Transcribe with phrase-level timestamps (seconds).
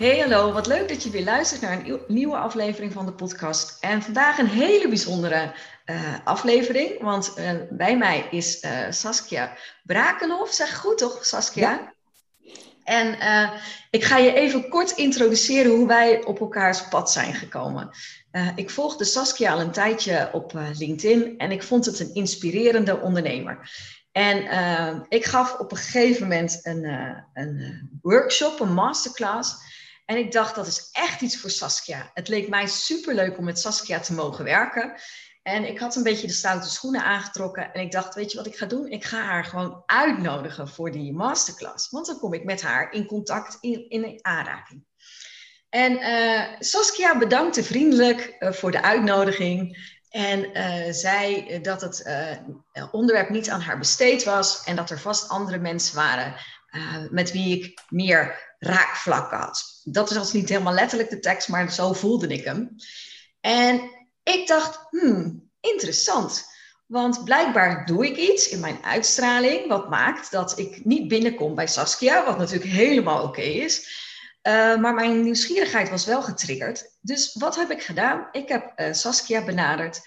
[0.00, 3.76] Hey hallo, wat leuk dat je weer luistert naar een nieuwe aflevering van de podcast.
[3.80, 5.52] En vandaag een hele bijzondere
[5.86, 10.54] uh, aflevering, want uh, bij mij is uh, Saskia Brakenhoff.
[10.54, 11.70] Zeg goed toch, Saskia?
[11.70, 11.94] Ja.
[12.84, 13.16] En
[13.90, 17.90] ik ga je even kort introduceren hoe wij op elkaars pad zijn gekomen.
[18.54, 23.70] ik volgde Saskia al een tijdje op LinkedIn en ik vond het een inspirerende ondernemer.
[24.12, 24.36] En
[25.08, 26.84] ik gaf op een gegeven moment een,
[27.34, 29.68] een workshop, een masterclass.
[30.10, 32.10] En ik dacht, dat is echt iets voor Saskia.
[32.14, 34.94] Het leek mij superleuk om met Saskia te mogen werken.
[35.42, 37.72] En ik had een beetje de stoute schoenen aangetrokken.
[37.72, 38.86] En ik dacht, weet je wat ik ga doen?
[38.86, 41.90] Ik ga haar gewoon uitnodigen voor die masterclass.
[41.90, 44.84] Want dan kom ik met haar in contact, in, in aanraking.
[45.68, 49.78] En uh, Saskia bedankte vriendelijk uh, voor de uitnodiging.
[50.08, 52.10] En uh, zei dat het
[52.90, 54.64] onderwerp niet aan haar besteed was.
[54.64, 56.34] En dat er vast andere mensen waren
[57.10, 59.80] met wie ik meer raakvlak had.
[59.84, 62.76] Dat was niet helemaal letterlijk de tekst, maar zo voelde ik hem.
[63.40, 63.90] En
[64.22, 66.48] ik dacht, hmm, interessant.
[66.86, 71.66] Want blijkbaar doe ik iets in mijn uitstraling, wat maakt dat ik niet binnenkom bij
[71.66, 74.08] Saskia, wat natuurlijk helemaal oké is.
[74.42, 76.96] Uh, maar mijn nieuwsgierigheid was wel getriggerd.
[77.00, 78.28] Dus wat heb ik gedaan?
[78.32, 80.00] Ik heb uh, Saskia benaderd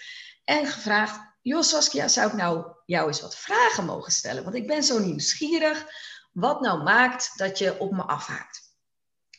[0.44, 4.44] en gevraagd: Joh, Saskia, zou ik nou jou eens wat vragen mogen stellen?
[4.44, 5.86] Want ik ben zo nieuwsgierig
[6.34, 8.62] wat nou maakt dat je op me afhaakt.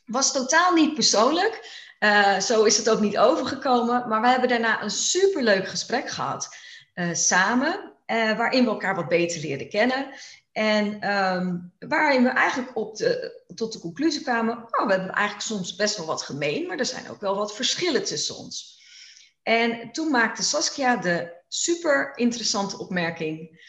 [0.05, 1.83] Was totaal niet persoonlijk.
[1.99, 4.07] Uh, zo is het ook niet overgekomen.
[4.07, 6.55] Maar we hebben daarna een superleuk gesprek gehad
[6.95, 7.93] uh, samen.
[8.07, 10.13] Uh, waarin we elkaar wat beter leerden kennen.
[10.51, 15.47] En um, waarin we eigenlijk op de, tot de conclusie kwamen: oh, we hebben eigenlijk
[15.47, 18.81] soms best wel wat gemeen, maar er zijn ook wel wat verschillen tussen ons.
[19.43, 23.63] En toen maakte Saskia de super interessante opmerking: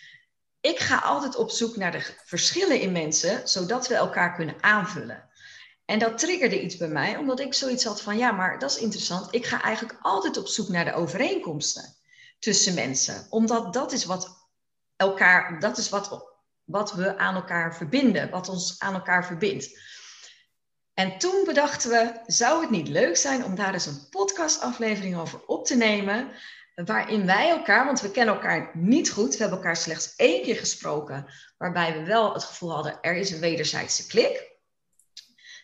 [0.67, 5.29] ik ga altijd op zoek naar de verschillen in mensen, zodat we elkaar kunnen aanvullen.
[5.85, 8.79] En dat triggerde iets bij mij, omdat ik zoiets had van, ja, maar dat is
[8.79, 9.35] interessant.
[9.35, 11.95] Ik ga eigenlijk altijd op zoek naar de overeenkomsten
[12.39, 14.49] tussen mensen, omdat dat is wat
[14.97, 16.33] elkaar, dat is wat,
[16.65, 19.79] wat we aan elkaar verbinden, wat ons aan elkaar verbindt.
[20.95, 25.47] En toen bedachten we, zou het niet leuk zijn om daar eens een podcastaflevering over
[25.47, 26.31] op te nemen,
[26.85, 30.57] waarin wij elkaar, want we kennen elkaar niet goed, we hebben elkaar slechts één keer
[30.57, 31.27] gesproken,
[31.59, 34.55] waarbij we wel het gevoel hadden, er is een wederzijdse klik.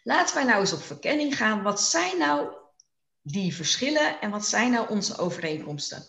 [0.02, 1.62] Laten wij nou eens op verkenning gaan.
[1.62, 2.54] Wat zijn nou
[3.22, 6.06] die verschillen en wat zijn nou onze overeenkomsten?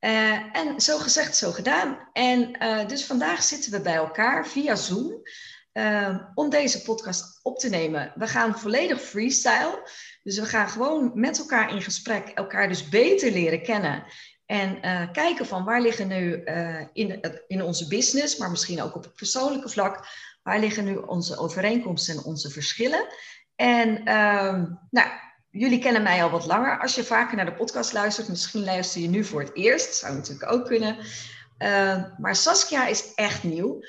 [0.00, 2.08] Uh, en zo gezegd, zo gedaan.
[2.12, 5.22] En uh, dus vandaag zitten we bij elkaar via Zoom
[5.72, 8.12] uh, om deze podcast op te nemen.
[8.14, 9.90] We gaan volledig freestyle.
[10.22, 14.04] Dus we gaan gewoon met elkaar in gesprek, elkaar dus beter leren kennen.
[14.50, 18.94] En uh, kijken van waar liggen nu uh, in, in onze business, maar misschien ook
[18.94, 20.06] op het persoonlijke vlak,
[20.42, 23.06] waar liggen nu onze overeenkomsten en onze verschillen?
[23.56, 25.08] En um, nou,
[25.50, 26.80] jullie kennen mij al wat langer.
[26.80, 30.14] Als je vaker naar de podcast luistert, misschien luister je nu voor het eerst, zou
[30.14, 30.96] natuurlijk ook kunnen.
[31.58, 33.80] Uh, maar Saskia is echt nieuw.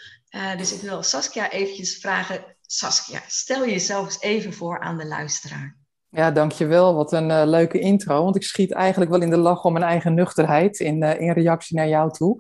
[0.58, 2.46] Dus ik wil Saskia eventjes vragen.
[2.62, 5.81] Saskia, stel jezelf eens even voor aan de luisteraar.
[6.14, 6.96] Ja, dankjewel.
[6.96, 8.24] Wat een uh, leuke intro.
[8.24, 11.32] Want ik schiet eigenlijk wel in de lach om mijn eigen nuchterheid in, uh, in
[11.32, 12.36] reactie naar jou toe.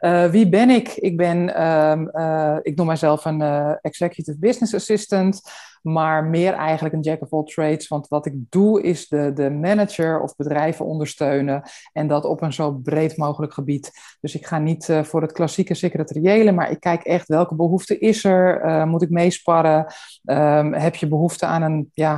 [0.00, 0.88] Uh, wie ben ik?
[0.88, 3.42] Ik ben, ehm, ik noem mijzelf een
[3.80, 5.42] executive business assistant
[5.82, 7.88] maar meer eigenlijk een jack of all trades.
[7.88, 11.62] Want wat ik doe is de, de manager of bedrijven ondersteunen
[11.92, 13.90] en dat op een zo breed mogelijk gebied.
[14.20, 18.24] Dus ik ga niet voor het klassieke secretariële, maar ik kijk echt welke behoefte is
[18.24, 18.86] er?
[18.86, 19.86] Moet ik meesparren?
[20.24, 22.16] Um, heb je behoefte aan een ja,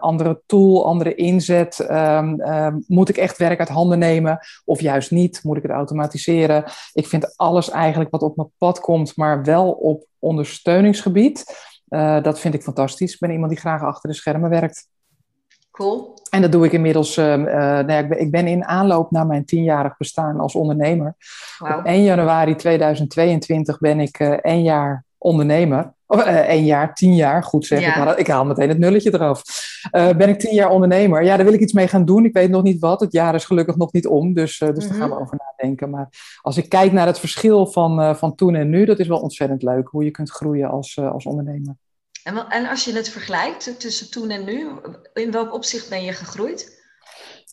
[0.00, 1.86] andere tool, andere inzet?
[1.90, 2.36] Um,
[2.86, 5.40] moet ik echt werk uit handen nemen of juist niet?
[5.42, 6.64] Moet ik het automatiseren?
[6.92, 11.68] Ik vind alles eigenlijk wat op mijn pad komt, maar wel op ondersteuningsgebied.
[11.88, 13.12] Uh, dat vind ik fantastisch.
[13.12, 14.88] Ik ben iemand die graag achter de schermen werkt.
[15.70, 16.14] Cool.
[16.30, 17.16] En dat doe ik inmiddels.
[17.16, 20.54] Uh, uh, nou ja, ik, ben, ik, ben, in aanloop naar mijn tienjarig bestaan als
[20.54, 21.14] ondernemer.
[21.58, 21.78] Wow.
[21.78, 25.92] Op 1 januari 2022 ben ik één jaar ondernemer.
[26.10, 27.78] Of uh, één jaar, tien jaar, goed zeg.
[27.78, 29.42] Ik, haal, ik, haal, meteen het nulletje eraf.
[29.92, 31.24] Uh, ben ik tien jaar ondernemer?
[31.24, 32.24] Ja, daar wil ik iets mee gaan doen.
[32.24, 33.00] Ik weet nog niet wat.
[33.00, 35.90] Het jaar is gelukkig nog niet om, dus, uh, dus daar gaan we over nadenken.
[35.90, 36.08] Maar
[36.40, 39.62] als ik kijk naar het verschil van, van toen en nu, dat is wel ontzettend
[39.62, 39.88] leuk.
[39.88, 41.76] Hoe je kunt groeien als, als ondernemer.
[42.24, 44.68] En, en als je het vergelijkt tussen toen en nu,
[45.14, 46.82] in welk opzicht ben je gegroeid?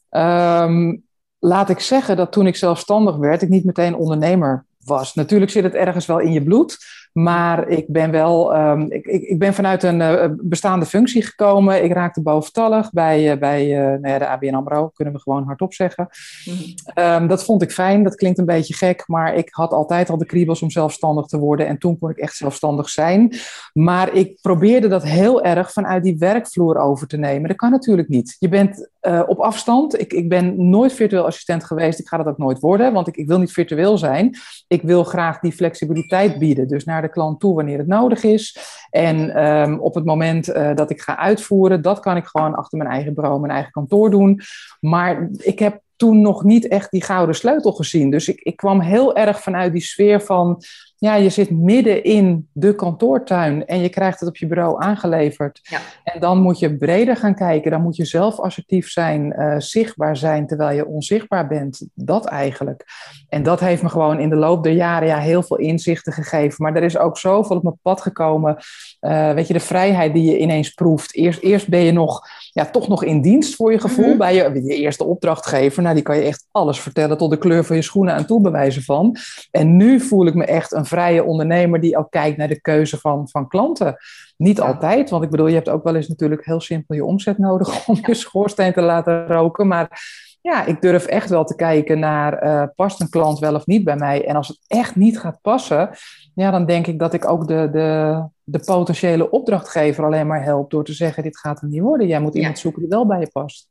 [0.10, 1.04] Um,
[1.40, 5.14] laat ik zeggen dat toen ik zelfstandig werd, ik niet meteen ondernemer was.
[5.14, 6.78] Natuurlijk zit het ergens wel in je bloed.
[7.18, 11.84] Maar ik ben wel, um, ik, ik, ik, ben vanuit een uh, bestaande functie gekomen.
[11.84, 15.44] Ik raakte boventallig bij, uh, bij uh, nou ja, de ABN AMRO, kunnen we gewoon
[15.44, 16.10] hardop zeggen.
[16.46, 17.04] Mm.
[17.04, 20.18] Um, dat vond ik fijn, dat klinkt een beetje gek, maar ik had altijd al
[20.18, 21.68] de kriebels om zelfstandig te worden.
[21.68, 23.34] En toen kon ik echt zelfstandig zijn.
[23.74, 27.48] Maar ik probeerde dat heel erg vanuit die werkvloer over te nemen.
[27.48, 28.36] Dat kan natuurlijk niet.
[28.40, 28.90] Je bent
[29.28, 30.00] op afstand.
[30.00, 32.00] Ik, ik ben nooit virtueel assistent geweest.
[32.00, 34.36] Ik ga dat ook nooit worden, want ik, ik wil niet virtueel zijn.
[34.68, 36.68] Ik wil graag die flexibiliteit bieden.
[36.68, 38.58] Dus naar de klant toe wanneer het nodig is.
[38.90, 42.78] En um, op het moment uh, dat ik ga uitvoeren, dat kan ik gewoon achter
[42.78, 44.42] mijn eigen bureau, mijn eigen kantoor doen.
[44.80, 48.12] Maar ik heb toen nog niet echt die gouden sleutel gezien.
[48.12, 50.62] Dus ik, ik kwam heel erg vanuit die sfeer van
[51.00, 55.60] ja, je zit midden in de kantoortuin en je krijgt het op je bureau aangeleverd.
[55.64, 55.80] Ja.
[56.04, 57.72] En dan moet je breder gaan kijken.
[57.72, 61.88] Dan moet je zelf assertief zijn, uh, zichtbaar zijn terwijl je onzichtbaar bent.
[61.94, 62.86] Dat eigenlijk.
[63.30, 66.64] En dat heeft me gewoon in de loop der jaren ja, heel veel inzichten gegeven.
[66.64, 68.58] Maar er is ook zoveel op mijn pad gekomen.
[69.02, 71.16] Uh, weet je, de vrijheid die je ineens proeft.
[71.16, 72.22] Eerst, eerst ben je nog,
[72.52, 74.18] ja, toch nog in dienst voor je gevoel mm-hmm.
[74.18, 75.84] bij je, je eerste opdrachtgever.
[75.84, 78.42] Nou, die kan je echt alles vertellen tot de kleur van je schoenen aan toe
[78.42, 79.16] bewijzen van.
[79.52, 82.98] En nu voel ik me echt een vrije ondernemer die ook kijkt naar de keuze
[82.98, 83.96] van, van klanten.
[84.38, 87.38] Niet altijd, want ik bedoel, je hebt ook wel eens natuurlijk heel simpel je omzet
[87.38, 89.68] nodig om je schoorsteen te laten roken.
[89.68, 90.02] Maar
[90.42, 93.84] ja, ik durf echt wel te kijken naar, uh, past een klant wel of niet
[93.84, 94.26] bij mij?
[94.26, 95.90] En als het echt niet gaat passen,
[96.36, 100.70] ja, dan denk ik dat ik ook de, de, de potentiële opdrachtgever alleen maar help
[100.70, 102.08] door te zeggen, dit gaat er niet worden.
[102.08, 103.70] Jij moet iemand zoeken die wel bij je past.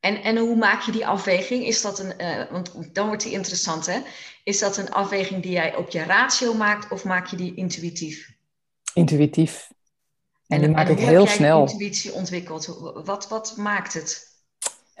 [0.00, 1.66] En, en hoe maak je die afweging?
[1.66, 3.98] Is dat een, uh, want dan wordt die interessant, hè?
[4.44, 8.30] Is dat een afweging die jij op je ratio maakt of maak je die intuïtief?
[8.94, 9.70] Intuïtief.
[10.46, 11.60] En, en die maak ik heel snel.
[11.60, 12.78] intuïtie ontwikkeld?
[13.04, 14.26] Wat, wat maakt het?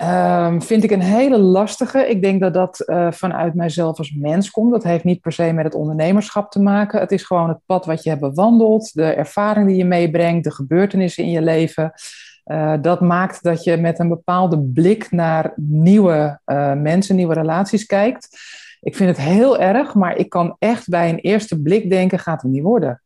[0.02, 2.08] Um, vind ik een hele lastige.
[2.08, 4.72] Ik denk dat dat uh, vanuit mijzelf als mens komt.
[4.72, 7.00] Dat heeft niet per se met het ondernemerschap te maken.
[7.00, 10.50] Het is gewoon het pad wat je hebt bewandeld, de ervaring die je meebrengt, de
[10.50, 11.92] gebeurtenissen in je leven.
[12.48, 17.86] Uh, dat maakt dat je met een bepaalde blik naar nieuwe uh, mensen, nieuwe relaties
[17.86, 18.38] kijkt.
[18.80, 22.42] Ik vind het heel erg, maar ik kan echt bij een eerste blik denken: gaat
[22.42, 23.02] het niet worden.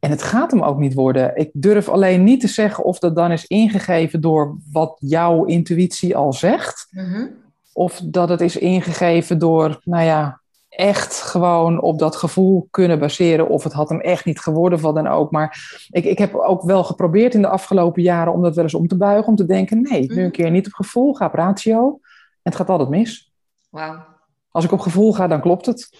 [0.00, 1.36] En het gaat hem ook niet worden.
[1.36, 6.16] Ik durf alleen niet te zeggen of dat dan is ingegeven door wat jouw intuïtie
[6.16, 6.86] al zegt.
[6.90, 7.30] Mm-hmm.
[7.72, 10.39] Of dat het is ingegeven door, nou ja,
[10.80, 13.48] echt gewoon op dat gevoel kunnen baseren.
[13.48, 15.30] Of het had hem echt niet geworden, wat dan ook.
[15.30, 18.74] Maar ik, ik heb ook wel geprobeerd in de afgelopen jaren om dat wel eens
[18.74, 19.28] om te buigen.
[19.28, 20.30] Om te denken, nee, nu een mm-hmm.
[20.30, 21.98] keer niet op gevoel, ga op ratio.
[22.42, 23.32] En het gaat altijd mis.
[23.70, 24.04] Wauw.
[24.50, 25.96] Als ik op gevoel ga, dan klopt het.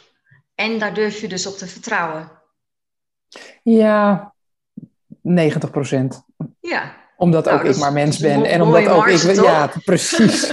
[0.55, 2.33] En daar durf je dus op te vertrouwen?
[3.62, 4.33] Ja,
[5.21, 6.23] 90 procent.
[6.61, 6.93] Ja.
[7.21, 8.45] Omdat ook ik maar mens ben.
[8.45, 9.35] En omdat ook ik.
[9.35, 10.53] Ja, precies.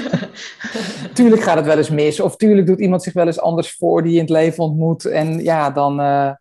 [1.14, 2.20] tuurlijk gaat het wel eens mis.
[2.20, 5.06] Of tuurlijk doet iemand zich wel eens anders voor die je in het leven ontmoet.
[5.06, 6.00] En ja, dan.
[6.00, 6.32] Uh,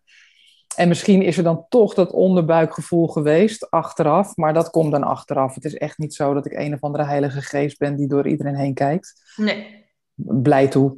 [0.75, 4.35] en misschien is er dan toch dat onderbuikgevoel geweest achteraf.
[4.35, 5.55] Maar dat komt dan achteraf.
[5.55, 8.27] Het is echt niet zo dat ik een of andere heilige geest ben die door
[8.27, 9.33] iedereen heen kijkt.
[9.35, 9.85] Nee.
[10.15, 10.97] Blij toe.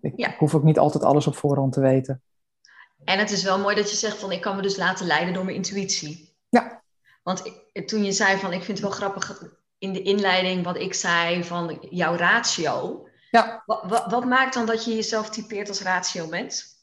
[0.00, 0.34] Ik ja.
[0.38, 2.22] hoef ook niet altijd alles op voorhand te weten.
[3.04, 5.34] En het is wel mooi dat je zegt van ik kan me dus laten leiden
[5.34, 6.34] door mijn intuïtie.
[6.48, 6.77] Ja.
[7.28, 9.42] Want ik, toen je zei van ik vind het wel grappig
[9.78, 13.06] in de inleiding wat ik zei van jouw ratio.
[13.30, 13.62] Ja.
[13.66, 16.76] Wat, wat, wat maakt dan dat je jezelf typeert als ratio mens?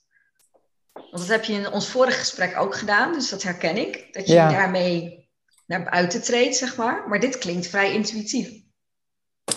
[0.93, 4.07] Want dat heb je in ons vorige gesprek ook gedaan, dus dat herken ik.
[4.11, 5.29] Dat je daarmee
[5.65, 7.07] naar buiten treedt, zeg maar.
[7.07, 8.63] Maar dit klinkt vrij intuïtief.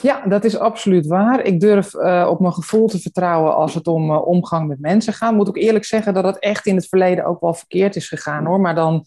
[0.02, 1.45] Ja, dat is absoluut waar.
[1.45, 5.12] Ik durf uh, op mijn gevoel te vertrouwen als het om uh, omgang met mensen
[5.12, 5.35] gaat.
[5.35, 8.45] Moet ook eerlijk zeggen dat het echt in het verleden ook wel verkeerd is gegaan
[8.45, 8.61] hoor.
[8.61, 9.04] Maar dan,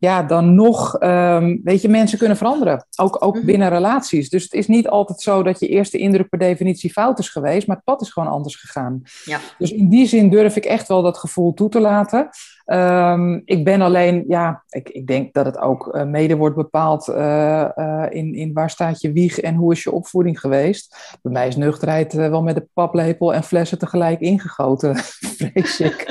[0.00, 2.86] ja, dan nog, um, weet je, mensen kunnen veranderen.
[2.96, 3.46] Ook, ook mhm.
[3.46, 4.28] binnen relaties.
[4.28, 7.66] Dus het is niet altijd zo dat je eerste indruk per definitie fout is geweest.
[7.66, 9.02] Maar het pad is gewoon anders gegaan.
[9.24, 9.38] Ja.
[9.58, 12.28] Dus in die zin durf ik echt wel dat gevoel toe te laten.
[12.66, 17.08] Um, ik ben alleen, ja, ik, ik denk dat het ook uh, mede wordt bepaald
[17.08, 21.18] uh, uh, in, in waar staat je wieg en hoe is je opvoeding geweest.
[21.22, 24.96] Bij mij is nuchterheid wel met de paplepel en flessen tegelijk ingegoten,
[25.38, 26.06] vrees ik.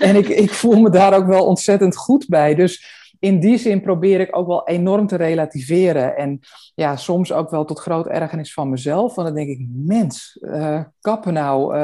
[0.00, 2.54] en ik, ik voel me daar ook wel ontzettend goed bij.
[2.54, 6.16] Dus in die zin probeer ik ook wel enorm te relativeren.
[6.16, 6.40] En
[6.74, 9.14] ja, soms ook wel tot groot ergernis van mezelf.
[9.14, 10.38] Want dan denk ik, mens,
[11.00, 11.74] kappen nou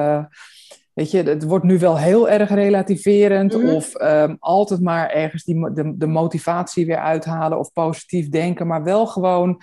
[0.93, 3.69] weet je, het wordt nu wel heel erg relativerend Mhm.
[3.75, 8.83] of ehm, altijd maar ergens die, de, de motivatie weer uithalen of positief denken, maar
[8.85, 9.61] wel gewoon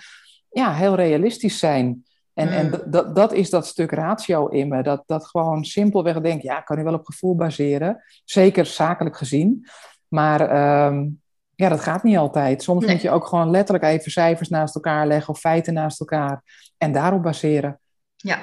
[0.50, 2.04] ja, heel realistisch zijn.
[2.34, 2.70] En, en Mm.
[2.70, 4.82] dat- dat, dat is dat stuk ratio in me.
[4.82, 8.02] Dat, dat gewoon simpelweg denk, ja, ik kan nu wel op gevoel baseren.
[8.24, 9.66] Zeker zakelijk gezien.
[10.08, 11.08] Maar ehm,
[11.60, 12.62] ja, dat gaat niet altijd.
[12.62, 12.94] Soms Nee.
[12.94, 16.42] moet je ook gewoon letterlijk even cijfers naast elkaar leggen of feiten naast elkaar.
[16.78, 17.80] En daarop baseren.
[18.16, 18.38] Ja.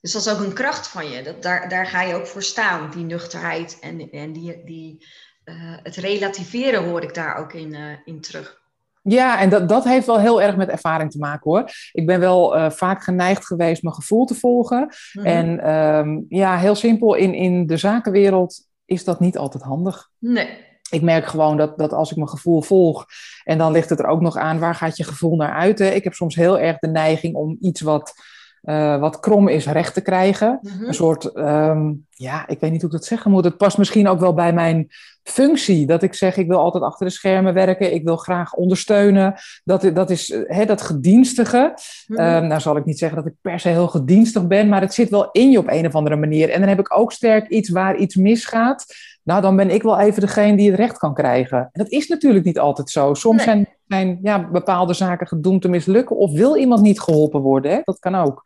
[0.00, 1.22] Dus dat is ook een kracht van je.
[1.22, 5.06] Dat, daar, daar ga je ook voor staan, die nuchterheid en, en die, die,
[5.44, 8.58] eh, het relativeren hoor ik daar ook in, eh, in terug.
[9.02, 11.70] Ja, en dat, dat heeft wel heel erg met ervaring te maken hoor.
[11.92, 14.94] Ik ben wel eh, vaak geneigd geweest mijn gevoel te volgen.
[15.12, 15.26] Mhm.
[15.26, 20.10] En ehm, ja, heel simpel, in, in de zakenwereld is dat niet altijd handig.
[20.18, 20.68] Nee.
[20.90, 23.06] Ik merk gewoon dat, dat als ik mijn gevoel volg,
[23.44, 25.78] en dan ligt het er ook nog aan, waar gaat je gevoel naar uit?
[25.78, 25.88] Hè?
[25.88, 28.14] Ik heb soms heel erg de neiging om iets wat,
[28.60, 30.58] eh, wat krom is recht te krijgen.
[30.62, 30.84] Mhm.
[30.84, 33.44] Een soort, ehm, ja, ik weet niet hoe ik dat zeggen moet.
[33.44, 34.88] Het past misschien ook wel bij mijn
[35.22, 35.86] functie.
[35.86, 37.94] Dat ik zeg, ik wil altijd achter de schermen werken.
[37.94, 39.34] Ik wil graag ondersteunen.
[39.64, 41.74] Dat, dat is eh, hè, dat gedienstige.
[42.08, 44.94] Ehm, nou zal ik niet zeggen dat ik per se heel gedienstig ben, maar het
[44.94, 46.50] zit wel in je op een of andere manier.
[46.50, 48.84] En dan heb ik ook sterk iets waar iets misgaat.
[49.30, 51.58] Nou, dan ben ik wel even degene die het recht kan krijgen.
[51.58, 53.14] En dat is natuurlijk niet altijd zo.
[53.14, 53.44] Soms Nee.
[53.44, 56.16] zijn, zijn ja, bepaalde zaken gedoemd te mislukken.
[56.16, 57.72] Of wil iemand niet geholpen worden.
[57.72, 57.80] Hè?
[57.84, 58.42] Dat kan ook.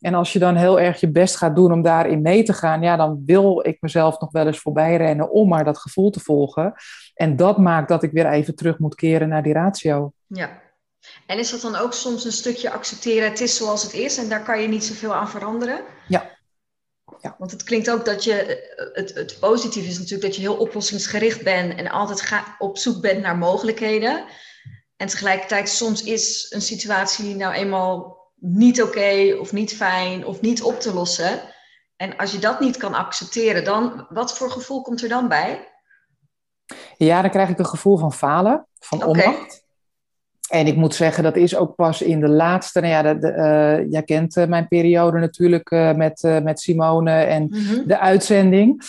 [0.00, 2.82] En als je dan heel erg je best gaat doen om daarin mee te gaan,
[2.82, 6.20] ja, dan wil ik mezelf nog wel eens voorbij rennen om maar dat gevoel te
[6.20, 6.74] volgen.
[7.14, 10.12] En dat maakt dat ik weer even terug moet keren naar die ratio.
[10.26, 10.62] Ja.
[11.26, 14.28] En is dat dan ook soms een stukje accepteren, het is zoals het is en
[14.28, 15.80] daar kan je niet zoveel aan veranderen?
[16.08, 16.32] Ja.
[17.24, 17.34] Ja.
[17.38, 20.56] Want het klinkt ook dat je, eh, het, het positieve is natuurlijk dat je heel
[20.56, 24.24] oplossingsgericht bent en altijd ga, op zoek bent naar mogelijkheden.
[24.96, 30.62] En tegelijkertijd soms is een situatie nou eenmaal niet oké of niet fijn of niet
[30.62, 31.40] op te lossen.
[31.96, 35.72] En als je dat niet kan accepteren, dan wat voor gevoel komt er dan bij?
[36.96, 39.63] Ja, dan krijg ik een gevoel van falen, van onmacht.
[40.54, 42.80] En ik moet zeggen, dat is ook pas in de laatste.
[42.80, 47.10] Nou ja, de, de, eh, jij kent eh, mijn periode natuurlijk eh, met, met Simone
[47.10, 47.86] en Mhm.
[47.86, 48.82] de uitzending.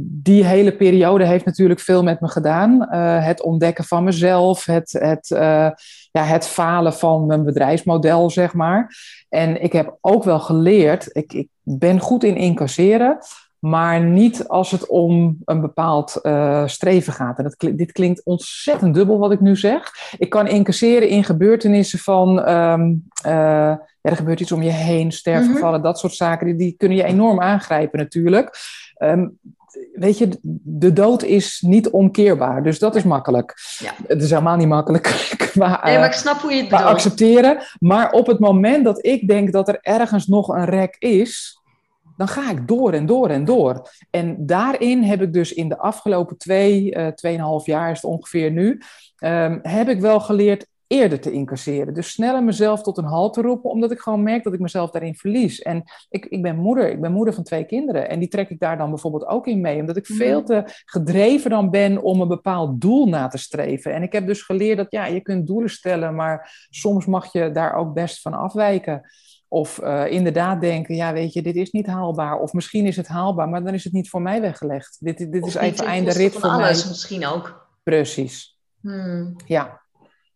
[0.00, 2.86] Die hele periode heeft natuurlijk veel met me gedaan.
[3.22, 5.28] Het ontdekken van mezelf, het, het,
[6.10, 8.96] ja, het falen van mijn bedrijfsmodel, zeg maar.
[9.28, 13.18] En ik heb ook wel geleerd, ik, ik ben goed in incasseren.
[13.60, 17.38] Maar niet als het om een bepaald eh, streven gaat.
[17.38, 19.92] En dat, dit klinkt ontzettend dubbel wat ik nu zeg.
[20.18, 22.42] Ik kan incasseren in gebeurtenissen van.
[22.42, 26.46] ehm, eh, ja, er gebeurt iets om je heen, sterfgevallen, dat soort zaken.
[26.46, 28.56] Die, die kunnen je enorm aangrijpen, natuurlijk.
[28.94, 29.28] Ehm,
[29.94, 32.62] weet je, de dood is niet omkeerbaar.
[32.62, 33.54] Dus dat is makkelijk.
[33.78, 33.92] Ja.
[34.06, 35.02] Het is helemaal niet makkelijk
[35.52, 37.58] qua, Nee, eh, maar ik snap hoe je het accepteren.
[37.78, 41.57] Maar op het moment dat ik denk dat er ergens nog een rek is,
[42.18, 43.90] dan ga ik door en door en door.
[44.10, 48.50] En daarin heb ik dus in de afgelopen twee, eh tweeënhalf jaar is het ongeveer
[48.50, 48.80] nu,
[49.16, 51.94] ehm, heb ik wel geleerd eerder te incasseren.
[51.94, 54.90] Dus sneller mezelf tot een halt te roepen, omdat ik gewoon merk dat ik mezelf
[54.90, 55.62] daarin verlies.
[55.62, 58.08] En ik, ik ben moeder, ik ben moeder van twee kinderen.
[58.08, 61.50] En die trek ik daar dan bijvoorbeeld ook in mee, omdat ik veel te gedreven
[61.50, 63.94] dan ben om een bepaald doel na te streven.
[63.94, 67.50] En ik heb dus geleerd dat ja, je kunt doelen stellen, maar soms mag je
[67.50, 69.02] daar ook best van afwijken.
[69.48, 72.38] Of eh, inderdaad denken, ja weet je, dit is niet haalbaar.
[72.38, 74.96] Of misschien is het haalbaar, maar dan is het niet voor mij weggelegd.
[75.00, 76.88] Dit, dit Of is even einde rit van voor alles mij.
[76.90, 77.66] misschien ook.
[77.82, 79.36] Precies, Hmm.
[79.46, 79.80] ja.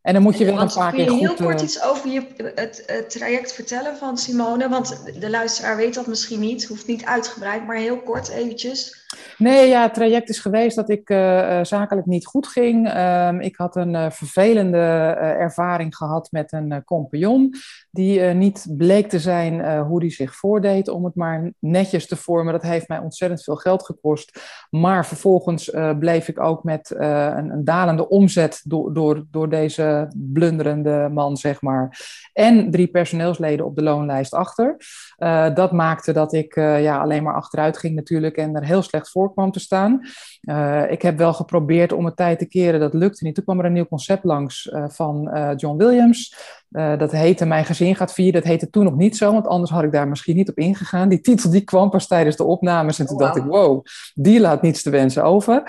[0.02, 1.42] En dan moet je wel een paar kun keer je heel goed...
[1.42, 4.68] kort eh, iets over je, het, het traject vertellen van Simone?
[4.68, 9.00] Want de luisteraar weet dat misschien niet, hoeft niet uitgebreid, maar heel kort eventjes.
[9.38, 12.88] Nee, ja, het traject is geweest dat ik eh, eh, zakelijk niet goed ging.
[12.88, 14.78] Ehm, ik had een vervelende
[15.18, 17.54] ervaring gehad met een compagnon.
[17.90, 22.52] Die niet bleek te zijn hoe die zich voordeed, om het maar netjes te vormen.
[22.52, 24.40] Dat heeft mij ontzettend veel geld gekost.
[24.70, 31.08] Maar vervolgens bleef ik ook met een, een dalende omzet door, door, door deze blunderende
[31.12, 32.00] man, zeg maar.
[32.32, 34.76] En drie personeelsleden op de loonlijst achter.
[35.16, 38.82] Eh, dat maakte dat ik eh, ja, alleen maar achteruit ging natuurlijk en er heel
[38.82, 40.00] slecht voor kwam te staan.
[40.40, 43.34] Eh, ik heb wel geprobeerd om het tijd te keren, dat lukte niet.
[43.34, 46.36] Toen kwam er een nieuw concept langs van John Williams.
[46.68, 48.40] Dat heette Mijn gezin gaat vieren.
[48.40, 51.08] Dat heette toen nog niet zo, want anders had ik daar misschien niet op ingegaan.
[51.08, 53.84] Die titel die kwam pas tijdens de opnames en toen Oh, dacht ik, wow,
[54.14, 55.62] die laat niets te wensen over.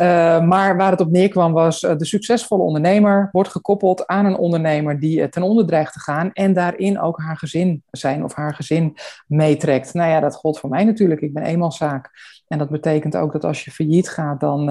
[0.00, 4.36] Uh, maar waar het op neerkwam was, uh, de succesvolle ondernemer wordt gekoppeld aan een
[4.36, 8.34] ondernemer die uh, ten onder dreigt te gaan en daarin ook haar gezin zijn of
[8.34, 8.96] haar gezin
[9.26, 9.94] meetrekt.
[9.94, 11.20] Nou ja, dat gold voor mij natuurlijk.
[11.20, 12.10] Ik ben eenmanszaak.
[12.48, 14.64] En dat betekent ook dat als je failliet gaat, dan,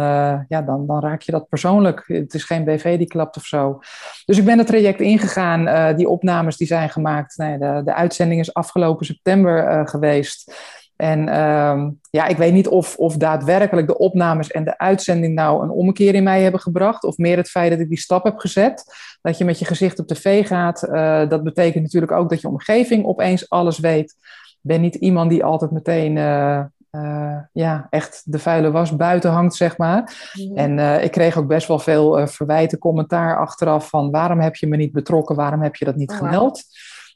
[0.47, 2.03] ja, dan, dan raak je dat persoonlijk.
[2.07, 3.79] Het is geen BV die klapt of zo.
[4.25, 5.95] Dus ik ben het traject ingegaan.
[5.95, 7.37] Die opnames die zijn gemaakt.
[7.37, 10.53] Nou ja, de, de uitzending is afgelopen september geweest.
[10.95, 15.63] En ehm, ja, ik weet niet of, of daadwerkelijk de opnames en de uitzending nou
[15.63, 17.03] een ommekeer in mij hebben gebracht.
[17.03, 18.83] Of meer het feit dat ik die stap heb gezet.
[19.21, 20.83] Dat je met je gezicht op tv gaat.
[20.83, 24.15] Uh, dat betekent natuurlijk ook dat je omgeving opeens alles weet.
[24.49, 29.31] Ik ben niet iemand die altijd meteen uh, uh, ja, echt de vuile was buiten
[29.31, 30.31] hangt, zeg maar.
[30.55, 34.77] En ik kreeg ook best wel veel verwijten, commentaar achteraf van waarom heb je me
[34.77, 36.63] niet betrokken, waarom heb je dat niet oh, gemeld.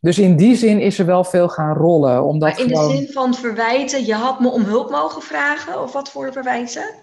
[0.02, 2.24] Dus in die zin is er wel veel gaan rollen.
[2.24, 5.82] Omdat maar in de zin van verwijten, je had me om hulp mogen vragen?
[5.82, 6.96] Of wat voor verwijten?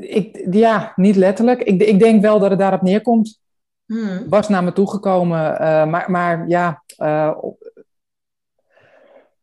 [0.00, 1.62] Ik, ja, niet letterlijk.
[1.62, 3.42] Ik, ik denk wel dat het daarop neerkomt.
[3.86, 4.28] Hmm.
[4.28, 5.52] Was naar me toegekomen.
[5.52, 7.36] Uh, maar, maar ja, uh,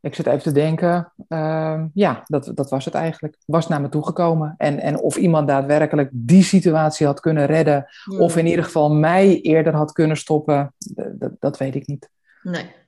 [0.01, 1.13] ik zit even te denken.
[1.29, 3.38] Uh, ja, dat, dat was het eigenlijk.
[3.46, 4.53] Was naar me toegekomen.
[4.58, 7.86] En, en of iemand daadwerkelijk die situatie had kunnen redden.
[8.20, 10.74] Of in ieder geval mij eerder had kunnen stoppen.
[11.13, 12.10] Dat, dat weet ik niet.
[12.43, 12.79] Nee.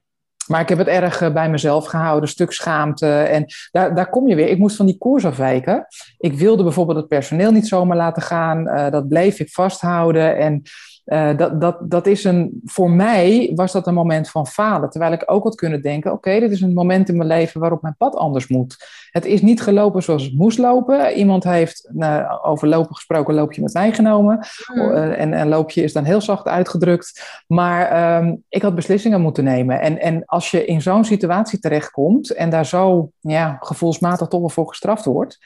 [0.48, 3.08] Maar ik heb het erg eh, bij mezelf gehouden, stuk schaamte.
[3.08, 4.50] En daar, daar kom je weer.
[4.50, 5.86] Ik moest van die koers afwijken.
[6.18, 8.68] Ik wilde bijvoorbeeld het personeel niet zomaar laten gaan.
[8.68, 10.38] Uh, dat bleef ik vasthouden.
[10.38, 10.62] En
[11.06, 14.90] uh, dat, dat, dat is een, voor mij was dat een moment van falen.
[14.90, 17.82] Terwijl ik ook had kunnen denken: oké, dit is een moment in mijn leven waarop
[17.82, 18.78] mijn pad anders moet.
[19.12, 21.14] Het is niet gelopen zoals het moest lopen.
[21.14, 24.48] Iemand heeft, nou, over lopen gesproken, loopje met mij genomen.
[24.76, 27.42] Uh, en, en loopje is dan heel zacht uitgedrukt.
[27.48, 29.82] Maar um, ik had beslissingen moeten nemen.
[29.82, 34.50] En, en als je in zo'n situatie terechtkomt en daar zo ja, gevoelsmatig toch wel
[34.50, 35.38] voor gestraft wordt,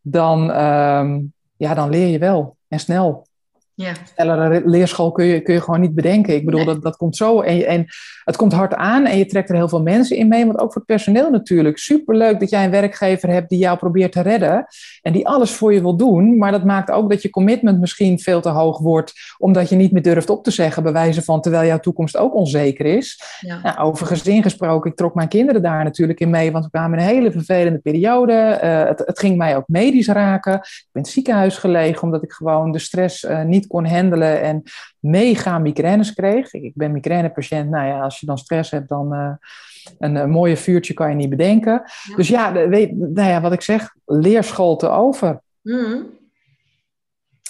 [0.00, 3.28] dan, um, ja, dan leer je wel en snel.
[3.80, 4.62] Ja.
[4.64, 6.34] Leerschool kun je, kun je gewoon niet bedenken.
[6.34, 7.40] Ik bedoel, dat, dat komt zo.
[7.40, 7.86] En, en
[8.24, 10.46] het komt hard aan en je trekt er heel veel mensen in mee.
[10.46, 11.78] Want ook voor het personeel natuurlijk.
[11.78, 14.66] Superleuk dat jij een werkgever hebt die jou probeert te redden.
[15.02, 16.38] En die alles voor je wil doen.
[16.38, 19.12] Maar dat maakt ook dat je commitment misschien veel te hoog wordt.
[19.38, 20.82] Omdat je niet meer durft op te zeggen.
[20.82, 23.22] Bij wijze van terwijl jouw toekomst ook onzeker is.
[23.40, 23.60] Ja.
[23.62, 24.90] Nou, over gezin gesproken.
[24.90, 26.52] Ik trok mijn kinderen daar natuurlijk in mee.
[26.52, 28.60] Want we kwamen in een hele vervelende periode.
[28.64, 30.54] Uh, het, het, ging mij ook medisch raken.
[30.54, 32.02] Ik ben in het ziekenhuis gelegen.
[32.02, 34.62] Omdat ik gewoon de stress uh, niet kon handelen en
[34.98, 36.52] mega migraines kreeg.
[36.52, 37.70] Ik, ben migrainepatiënt.
[37.70, 39.32] Nou ja, als je dan stress hebt, dan uh,
[39.98, 41.82] een, een mooie vuurtje kan je niet bedenken.
[42.16, 45.40] Dus ja, weet, nou ja, wat ik zeg, leerschool te over.
[45.62, 46.18] Mm.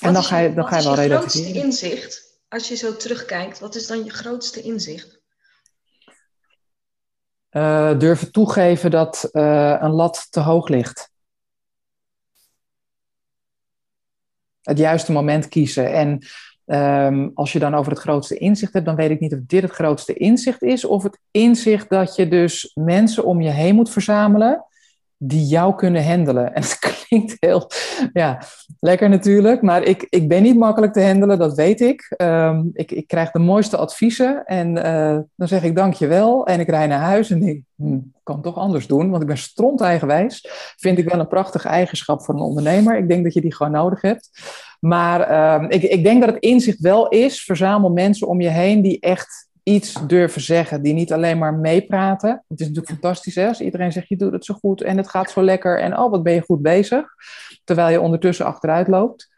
[0.00, 1.22] En dan ga je, dan ga je wel relativeren.
[1.22, 5.18] Wat is je grootste inzicht, als je zo terugkijkt, wat is dan je grootste inzicht?
[7.50, 11.10] Uh, durven toegeven dat uh, een lat te hoog ligt.
[14.62, 15.92] Het juiste moment kiezen.
[15.92, 16.18] En
[17.06, 19.62] um, als je dan over het grootste inzicht hebt, dan weet ik niet of dit
[19.62, 23.90] het grootste inzicht is, of het inzicht dat je dus mensen om je heen moet
[23.90, 24.64] verzamelen
[25.22, 26.54] die jou kunnen handelen.
[26.54, 26.78] En het
[27.08, 27.70] klinkt heel
[28.12, 28.42] ja,
[28.78, 32.14] lekker natuurlijk, maar ik, ik ben niet makkelijk te handelen, dat weet ik.
[32.16, 36.68] Um, ik, ik krijg de mooiste adviezen en uh, dan zeg ik dankjewel en ik
[36.68, 40.48] rij naar huis en denk, hm, kan toch anders doen, want ik ben stront eigenwijs.
[40.76, 42.98] Vind ik wel een prachtige eigenschap voor een ondernemer.
[42.98, 44.30] Ik denk dat je die gewoon nodig hebt.
[44.80, 48.82] Maar um, ik, ik denk dat het inzicht wel is, verzamel mensen om je heen
[48.82, 52.44] die echt iets durven zeggen, die niet alleen maar meepraten.
[52.48, 55.08] Het is natuurlijk fantastisch hè, als iedereen zegt je doet het zo goed en het
[55.08, 57.06] gaat zo lekker en oh wat ben je goed bezig,
[57.64, 59.28] terwijl je ondertussen achteruit loopt.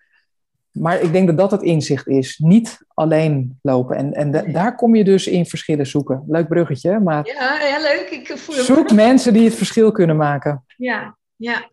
[0.72, 2.38] Maar ik denk dat dat het inzicht is.
[2.38, 3.96] Niet alleen lopen.
[3.96, 6.24] En, en daar kom je dus in verschillen zoeken.
[6.28, 7.26] Leuk bruggetje, maar...
[7.26, 8.10] Ja, ja leuk.
[8.10, 10.64] Ik voel zoek mensen die het verschil kunnen maken.
[10.76, 11.70] Ja, ja.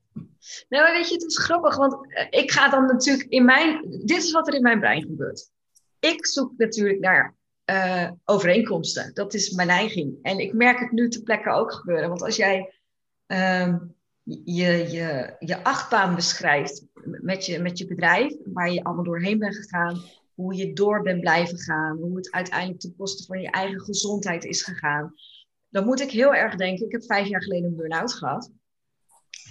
[0.69, 3.85] Nou, maar weet je, het is grappig, want eh, ik ga dan natuurlijk in mijn...
[4.05, 5.49] Dit is wat er in mijn brein gebeurt.
[5.99, 7.37] Ik zoek natuurlijk naar
[7.69, 9.13] uh, overeenkomsten.
[9.13, 10.17] Dat is mijn neiging.
[10.21, 12.09] En ik merk het nu ter plekke ook gebeuren.
[12.09, 12.73] Want als jij
[13.27, 13.75] uh,
[14.23, 19.55] je, je, je achtbaan beschrijft met je, met je bedrijf, waar je allemaal doorheen bent
[19.55, 20.01] gegaan,
[20.33, 24.43] hoe je door bent blijven gaan, hoe het uiteindelijk ten koste van je eigen gezondheid
[24.43, 25.13] is gegaan,
[25.69, 28.51] dan moet ik heel erg denken, ik heb vijf jaar geleden een burn-out gehad.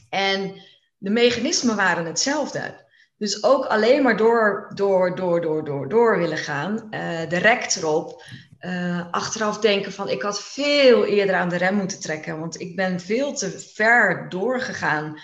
[0.08, 0.54] En
[0.98, 2.86] de mechanismen waren hetzelfde.
[3.18, 6.74] Dus ook alleen maar door, door, door, door, door, door willen gaan.
[6.74, 8.24] Uh, de rek erop.
[8.60, 12.40] Uh, achteraf denken van ik had veel eerder aan de rem moeten trekken.
[12.40, 15.18] Want ik ben veel te ver doorgegaan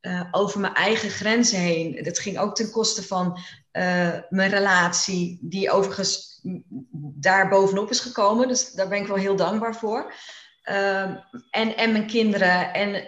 [0.00, 2.02] uh, over mijn eigen grenzen heen.
[2.02, 3.38] Dat ging ook ten koste van
[4.28, 6.40] mijn relatie, die overigens
[7.00, 8.48] daar bovenop is gekomen.
[8.48, 10.12] Dus daar ben ik wel heel dankbaar voor.
[10.62, 11.16] Ehm,
[11.50, 12.72] en, en mijn kinderen.
[12.72, 13.06] En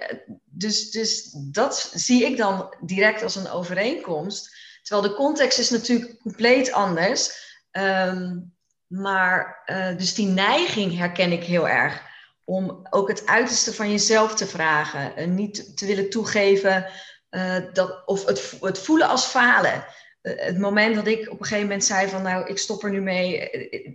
[0.59, 4.57] dus, dus dat zie ik dan direct als een overeenkomst.
[4.83, 7.47] Terwijl de context is natuurlijk compleet anders.
[7.73, 12.03] Um, maar uh, dus die neiging herken ik heel erg.
[12.45, 15.17] Om ook het uiterste van jezelf te vragen.
[15.17, 16.87] En niet te willen toegeven
[17.31, 19.85] uh, dat, of het, het voelen als falen.
[20.23, 22.91] Uh, het moment dat ik op een gegeven moment zei van nou, ik stop er
[22.91, 23.41] nu mee.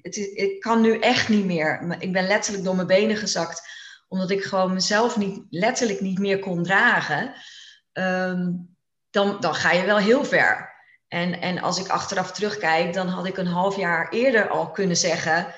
[0.01, 1.95] Het, ik kan nu echt niet meer.
[1.99, 3.61] Ik ben letterlijk door mijn benen gezakt
[4.13, 7.33] omdat ik gewoon mezelf niet, letterlijk niet meer kon dragen,
[7.91, 8.51] ehm,
[9.09, 10.73] dan, dan ga je wel heel ver.
[11.07, 14.97] En, en als ik achteraf terugkijk, dan had ik een half jaar eerder al kunnen
[14.97, 15.53] zeggen,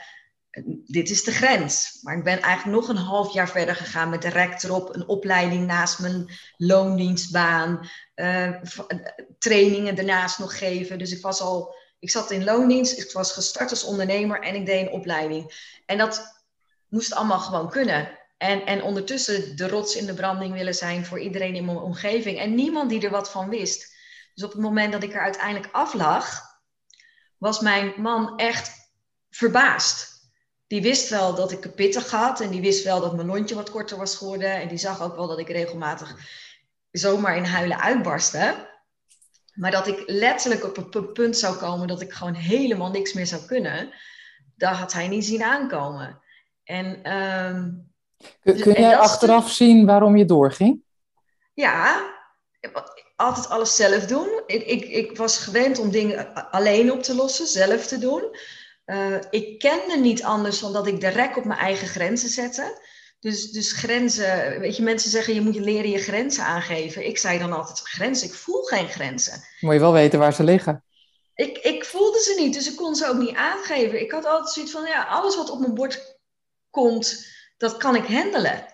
[0.85, 1.99] dit is de grens.
[2.01, 5.07] Maar ik ben eigenlijk nog een half jaar verder gegaan met de rek erop, een
[5.07, 8.61] opleiding naast mijn loondienstbaan, uh,
[9.39, 10.97] trainingen daarnaast nog geven.
[10.97, 14.65] Dus ik was al, ik zat in loondienst, ik was gestart als ondernemer en ik
[14.65, 15.73] deed een opleiding.
[15.85, 16.43] En dat
[16.89, 18.23] moest allemaal gewoon kunnen.
[18.37, 22.39] En, en ondertussen de rots in de branding willen zijn voor iedereen in mijn omgeving.
[22.39, 23.95] En niemand die er wat van wist.
[24.33, 26.41] Dus op het moment dat ik er uiteindelijk af lag,
[27.37, 28.71] was mijn man echt
[29.29, 30.13] verbaasd.
[30.67, 33.55] Die wist wel dat ik het pittig had en die wist wel dat mijn lontje
[33.55, 34.51] wat korter was geworden.
[34.51, 36.15] En die zag ook wel dat ik regelmatig
[36.91, 38.73] zomaar in huilen uitbarstte.
[39.53, 43.27] Maar dat ik letterlijk op het punt zou komen dat ik gewoon helemaal niks meer
[43.27, 43.93] zou kunnen,
[44.55, 46.21] dat had hij niet zien aankomen.
[46.63, 47.93] En, um,
[48.41, 50.83] kun, kun jij achteraf zien waarom je doorging?
[51.53, 52.13] Ja,
[53.15, 54.41] altijd alles zelf doen.
[54.45, 58.37] Ik, ik, ik was gewend om dingen alleen op te lossen, zelf te doen.
[58.85, 62.83] Uh, ik kende niet anders dan dat ik direct op mijn eigen grenzen zette.
[63.19, 67.05] Dus, dus grenzen, weet je, mensen zeggen je moet leren je grenzen aangeven.
[67.05, 69.43] Ik zei dan altijd grenzen, ik voel geen grenzen.
[69.59, 70.83] Moet je wel weten waar ze liggen.
[71.35, 74.01] Ik, ik voelde ze niet, dus ik kon ze ook niet aangeven.
[74.01, 76.19] Ik had altijd zoiets van, ja, alles wat op mijn bord
[76.69, 77.25] komt,
[77.57, 78.65] dat kan ik handelen.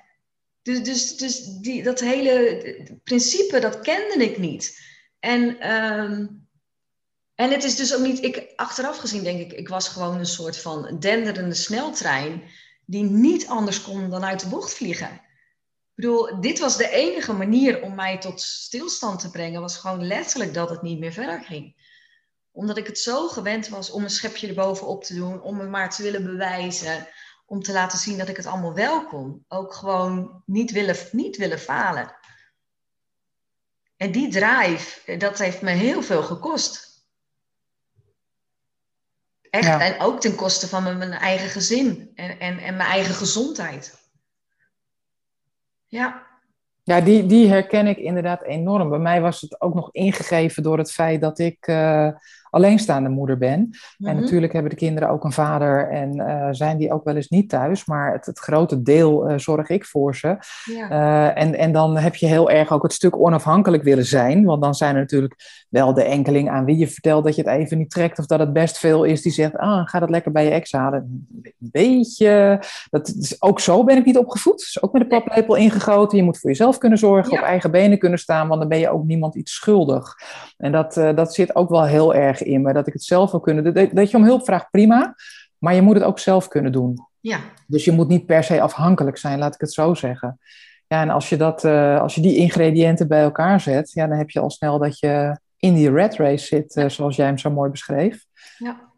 [0.61, 4.79] Dus, dus, dus die, dat hele principe, dat kende ik niet.
[5.19, 6.47] En, um,
[7.35, 10.25] en het is dus ook niet, ik, achteraf gezien denk ik, ik was gewoon een
[10.25, 12.43] soort van denderende sneltrein
[12.85, 15.11] die niet anders kon dan uit de bocht vliegen.
[15.95, 20.07] Ik bedoel, dit was de enige manier om mij tot stilstand te brengen, was gewoon
[20.07, 21.75] letterlijk dat het niet meer verder ging.
[22.51, 25.89] Omdat ik het zo gewend was om een schepje erbovenop te doen, om me maar
[25.89, 27.07] te willen bewijzen,
[27.51, 29.45] om te laten zien dat ik het allemaal wel kon.
[29.47, 32.15] Ook gewoon niet willen, niet willen falen.
[33.97, 37.05] En die drive, dat heeft me heel veel gekost.
[39.49, 44.09] Echt, en ook ten koste van mijn, eigen gezin en, en, en mijn eigen gezondheid.
[45.87, 46.27] Ja.
[46.83, 48.89] Ja, die, die herken ik inderdaad enorm.
[48.89, 52.09] Bij mij was het ook nog ingegeven door het feit dat ik uh,
[52.51, 53.59] alleenstaande moeder ben.
[53.59, 54.15] En mhm.
[54.15, 57.49] natuurlijk hebben de kinderen ook een vader en uh, zijn die ook wel eens niet
[57.49, 57.85] thuis.
[57.85, 60.37] Maar het, het grote deel uh, zorg ik voor ze.
[60.65, 61.33] Ja.
[61.33, 64.45] en, en dan heb je heel erg ook het stuk onafhankelijk willen zijn.
[64.45, 67.51] Want dan zijn er natuurlijk wel de enkeling aan wie je vertelt dat je het
[67.59, 68.19] even niet trekt.
[68.19, 70.71] Of dat het best veel is die zegt, ah, ga dat lekker bij je ex
[70.71, 71.27] halen.
[71.43, 74.57] Een beetje, dat is, ook zo ben ik niet opgevoed.
[74.57, 76.17] Dus ook met de paplepel ingegoten.
[76.17, 78.47] Je moet voor jezelf kunnen zorgen, op eigen benen kunnen staan.
[78.47, 80.15] Want dan ben je ook niemand iets schuldig.
[80.57, 83.39] En dat, dat zit ook wel heel erg in me, dat ik het zelf wil
[83.39, 83.73] kunnen.
[83.73, 85.15] Dat, dat je om hulp vraagt, prima,
[85.57, 87.07] maar je moet het ook zelf kunnen doen.
[87.19, 87.39] Ja.
[87.67, 90.39] Dus je moet niet per se afhankelijk zijn, laat ik het zo zeggen.
[90.87, 94.17] Ja, en als je, dat, uh, als je die ingrediënten bij elkaar zet, ja, dan
[94.17, 97.37] heb je al snel dat je in die red race zit, uh, zoals jij hem
[97.37, 98.25] zo mooi beschreef.
[98.57, 98.89] Ja.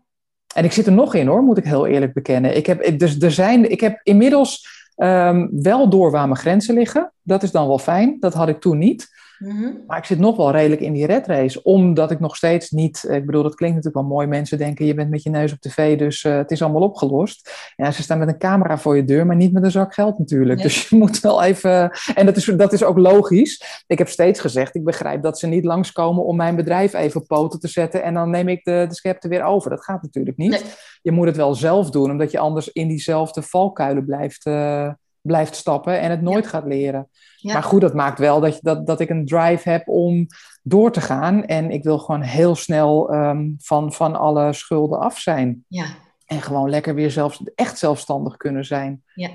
[0.55, 2.55] En ik zit er nog in hoor, moet ik heel eerlijk bekennen.
[2.55, 7.13] Ik heb, dus er zijn, ik heb inmiddels um, wel door waar mijn grenzen liggen.
[7.21, 8.17] Dat is dan wel fijn.
[8.19, 9.09] Dat had ik toen niet.
[9.39, 9.71] Mhm.
[9.87, 13.05] Maar ik zit nog wel redelijk in die red race, omdat ik nog steeds niet,
[13.09, 14.27] ik bedoel, dat klinkt natuurlijk wel mooi.
[14.27, 17.71] Mensen denken, je bent met je neus op tv, dus uh, het is allemaal opgelost.
[17.75, 20.17] Ja, ze staan met een camera voor je deur, maar niet met een zak geld
[20.17, 20.61] natuurlijk.
[20.61, 23.83] Dus je moet wel even, en dat is, dat is ook logisch.
[23.87, 27.59] Ik heb steeds gezegd, ik begrijp dat ze niet langskomen om mijn bedrijf even poten
[27.59, 29.69] te zetten en dan neem ik de, de schepte weer over.
[29.69, 30.77] Dat gaat natuurlijk niet.
[31.01, 34.91] Je moet het wel zelf doen, omdat je anders in diezelfde valkuilen blijft, uh,
[35.23, 37.09] blijft stappen en het nooit gaat leren.
[37.41, 40.27] Maar goed, dat maakt wel dat, dat, dat ik een drive heb om
[40.61, 41.45] door te gaan.
[41.45, 45.65] En ik wil gewoon heel snel um, van, van alle schulden af zijn.
[45.67, 45.85] Ja.
[46.25, 49.03] En gewoon lekker weer zelfs, echt zelfstandig kunnen zijn.
[49.15, 49.29] Ja.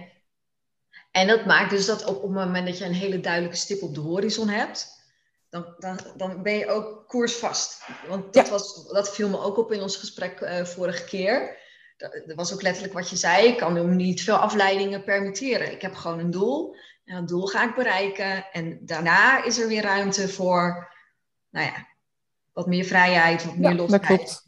[1.10, 3.82] En dat maakt dus dat op, op het moment dat je een hele duidelijke stip
[3.82, 4.96] op de horizon hebt,
[5.50, 7.82] dan, dan, dan ben je ook koersvast.
[8.08, 11.56] Want dat, was, dat viel me ook op in ons gesprek uh, vorige keer.
[11.98, 13.46] Dat, was ook letterlijk wat je zei.
[13.46, 15.72] Ik kan nu niet veel afleidingen permitteren.
[15.72, 16.76] Ik heb gewoon een doel.
[17.04, 18.44] En dat doel ga ik bereiken.
[18.52, 20.88] En daarna is er weer ruimte voor,
[21.50, 21.86] nou ja,
[22.52, 24.44] wat meer vrijheid, wat meer ja, losheid.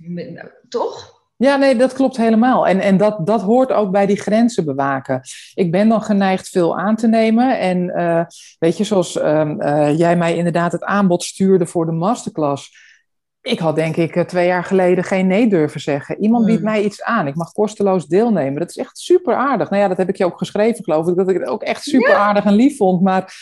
[0.68, 1.18] Toch?
[1.36, 2.66] Ja, nee, dat klopt helemaal.
[2.66, 5.20] En, en dat, dat hoort ook bij die grenzen bewaken.
[5.54, 7.58] Ik ben dan geneigd veel aan te nemen.
[7.58, 8.24] En uh,
[8.58, 12.89] weet je, zoals uh, uh, jij mij inderdaad het aanbod stuurde voor de masterclass
[13.42, 16.22] ik had denk ik eh, twee jaar geleden geen nee durven zeggen.
[16.22, 16.70] Iemand biedt hmm.
[16.70, 17.26] mij iets aan.
[17.26, 18.60] Ik mag kosteloos deelnemen.
[18.60, 19.70] Dat is echt super aardig.
[19.70, 21.16] Nou ja, dat heb ik je ook geschreven, geloof ik.
[21.16, 23.00] Dat ik het ook echt super aardig en lief vond.
[23.00, 23.34] Maar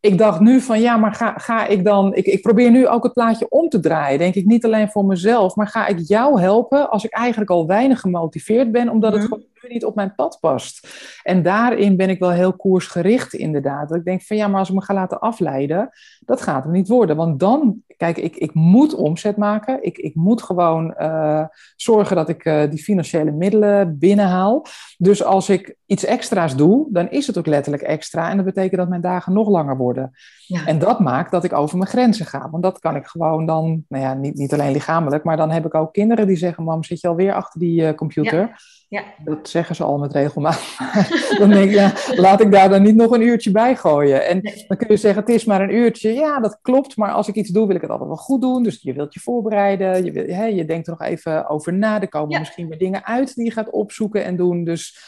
[0.00, 2.14] ik dacht nu van ja, maar ga, ga ik dan.
[2.14, 4.18] Ik, ik probeer nu ook het plaatje om te draaien.
[4.18, 7.66] Denk ik niet alleen voor mezelf, maar ga ik jou helpen als ik eigenlijk al
[7.66, 9.32] weinig gemotiveerd ben, omdat het mhm.
[9.32, 10.88] gewoon nu niet op mijn pad past.
[11.22, 13.88] En daarin ben ik wel heel koersgericht, inderdaad.
[13.88, 15.90] Dat ik denk van ja, maar als ik me ga laten afleiden,
[16.24, 17.16] dat gaat hem niet worden.
[17.16, 19.84] Want dan, kijk, ik, ik moet omzet maken.
[19.84, 21.44] Ik, ik moet gewoon uh,
[21.76, 24.66] zorgen dat ik uh, die financiële middelen binnenhaal.
[24.96, 28.30] Dus als ik iets extra's doe, dan is het ook letterlijk extra.
[28.30, 30.10] En dat betekent dat mijn dagen nog langer worden.
[30.46, 30.66] Ja.
[30.66, 32.50] En dat maakt dat ik over mijn grenzen ga.
[32.50, 35.66] Want dat kan ik gewoon dan, nou ja, niet, niet alleen lichamelijk, maar dan heb
[35.66, 38.38] ik ook kinderen die zeggen: Mam, zit je alweer achter die uh, computer?
[38.38, 38.56] Ja.
[38.92, 39.04] Ja.
[39.24, 40.76] Dat zeggen ze al met regelmaat.
[41.38, 44.26] dan denk ik, ja, laat ik daar dan niet nog een uurtje bij gooien.
[44.26, 46.11] En dan kun je zeggen, het is maar een uurtje.
[46.14, 48.62] Ja, dat klopt, maar als ik iets doe, wil ik het altijd wel goed doen.
[48.62, 52.00] Dus je wilt je voorbereiden, je, wil, hè, je denkt er nog even over na.
[52.00, 54.64] Er komen misschien weer dingen uit die je gaat opzoeken en doen.
[54.64, 54.98] Dus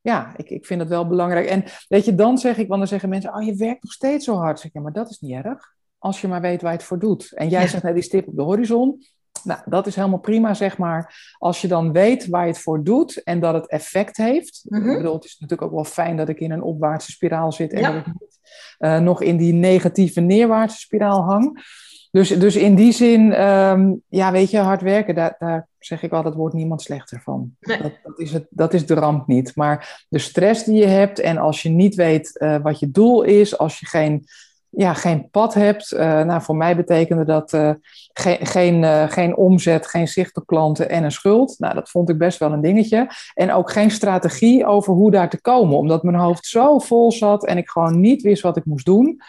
[0.00, 1.46] ja, ik, ik vind het wel belangrijk.
[1.46, 4.24] En weet je, dan zeg ik, want dan zeggen mensen, oh, je werkt nog steeds
[4.24, 4.58] zo hard.
[4.58, 5.74] Zeg ik, ja, maar dat is niet erg.
[5.98, 7.32] Als je maar weet waar je het voor doet.
[7.34, 9.02] En jij zegt, net die stip op de horizon.
[9.44, 11.34] Nou, dat is helemaal prima, zeg maar.
[11.38, 14.64] Als je dan weet waar je het voor doet en dat het effect heeft.
[14.68, 14.90] Mhm.
[14.90, 17.72] Ik bedoel, het is natuurlijk ook wel fijn dat ik in een opwaartse spiraal zit
[17.72, 18.38] en dat ik niet
[18.78, 21.62] uh, nog in die negatieve neerwaartse spiraal hang.
[22.10, 26.12] Dus, dus in die zin, ehm, ja, weet je, hard werken, daar, daar zeg ik
[26.12, 27.56] altijd, wordt niemand slechter van.
[27.60, 29.56] Dat, dat, is het, dat is de ramp niet.
[29.56, 33.22] Maar de stress die je hebt en als je niet weet uh, wat je doel
[33.22, 34.24] is, als je geen
[34.70, 35.92] ja, geen pad hebt.
[35.92, 37.70] Uh, nou, voor mij betekende dat uh,
[38.12, 41.58] geen, geen, uh, geen omzet, geen zicht op klanten en een schuld.
[41.58, 43.10] Nou, dat vond ik best wel een dingetje.
[43.34, 47.46] En ook geen strategie over hoe daar te komen, omdat mijn hoofd zo vol zat
[47.46, 49.20] en ik gewoon niet wist wat ik moest doen.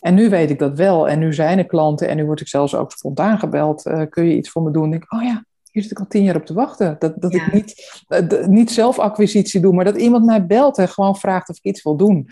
[0.00, 1.08] En nu weet ik dat wel.
[1.08, 3.82] En nu zijn er klanten en nu word ik zelfs ook spontaan gebeld.
[4.08, 4.84] kun je iets voor me doen?
[4.84, 6.96] En ik, oh ja, hier zit ik al tien jaar op te wachten.
[6.98, 8.00] Dat, dat ik niet,
[8.46, 11.82] niet zelf acquisitie doe, maar dat iemand mij belt en gewoon vraagt of ik iets
[11.82, 12.28] wil doen.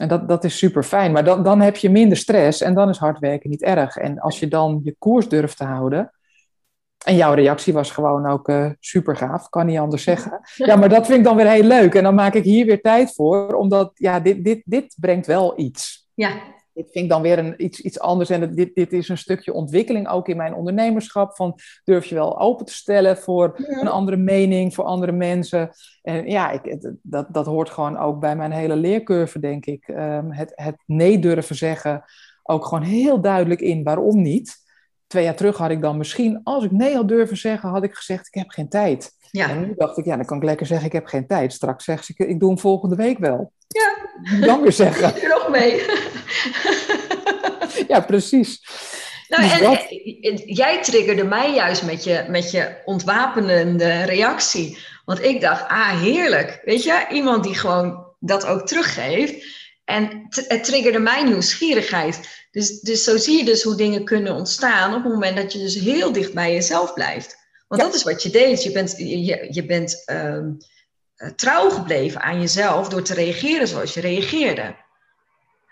[0.00, 1.12] En dat, dat is super fijn.
[1.12, 3.96] Maar dan, dan heb je minder stress en dan is hard werken niet erg.
[3.96, 6.12] En als je dan je koers durft te houden.
[7.04, 10.40] En jouw reactie was gewoon ook uh, super gaaf, kan niet anders zeggen.
[10.54, 11.94] Ja, maar dat vind ik dan weer heel leuk.
[11.94, 15.58] En dan maak ik hier weer tijd voor, omdat ja, dit, dit, dit brengt wel
[15.58, 16.08] iets.
[16.14, 16.30] Ja,
[16.74, 18.30] dit vind ik dan weer een, iets, iets anders.
[18.30, 21.36] En dit, dit is een stukje ontwikkeling ook in mijn ondernemerschap.
[21.36, 25.70] Van durf je wel open te stellen voor een andere mening, voor andere mensen.
[26.02, 29.88] En ja, ik, dat, dat hoort gewoon ook bij mijn hele leercurve, denk ik.
[29.88, 32.04] Um, het, het nee durven zeggen,
[32.42, 34.60] ook gewoon heel duidelijk in waarom niet.
[35.06, 37.94] Twee jaar terug had ik dan misschien, als ik nee had durven zeggen, had ik
[37.94, 39.10] gezegd: ik heb geen tijd.
[39.32, 39.48] Ja.
[39.48, 41.52] En nu dacht ik, ja, dan kan ik lekker zeggen: ik heb geen tijd.
[41.52, 43.52] Straks zeg ik: ik doe hem volgende week wel.
[43.68, 44.46] Ja.
[44.46, 45.14] Dan weer zeggen.
[45.22, 45.84] Er nog mee.
[47.88, 48.62] ja, precies.
[49.28, 49.72] Nou, dus en,
[50.22, 54.78] eh, jij triggerde mij juist met je, met je ontwapenende reactie.
[55.04, 56.60] Want ik dacht, ah, heerlijk.
[56.64, 59.44] Weet je, iemand die gewoon dat ook teruggeeft.
[59.84, 62.46] En het triggerde mijn nieuwsgierigheid.
[62.50, 65.58] Dus, dus zo zie je dus hoe dingen kunnen ontstaan op het moment dat je
[65.58, 67.41] dus heel dicht bij jezelf blijft.
[67.72, 68.62] Want dat is wat je deed.
[68.62, 70.52] Je bent, je, je bent ehm,
[71.16, 74.76] eh, trouw gebleven aan jezelf door te reageren zoals je reageerde.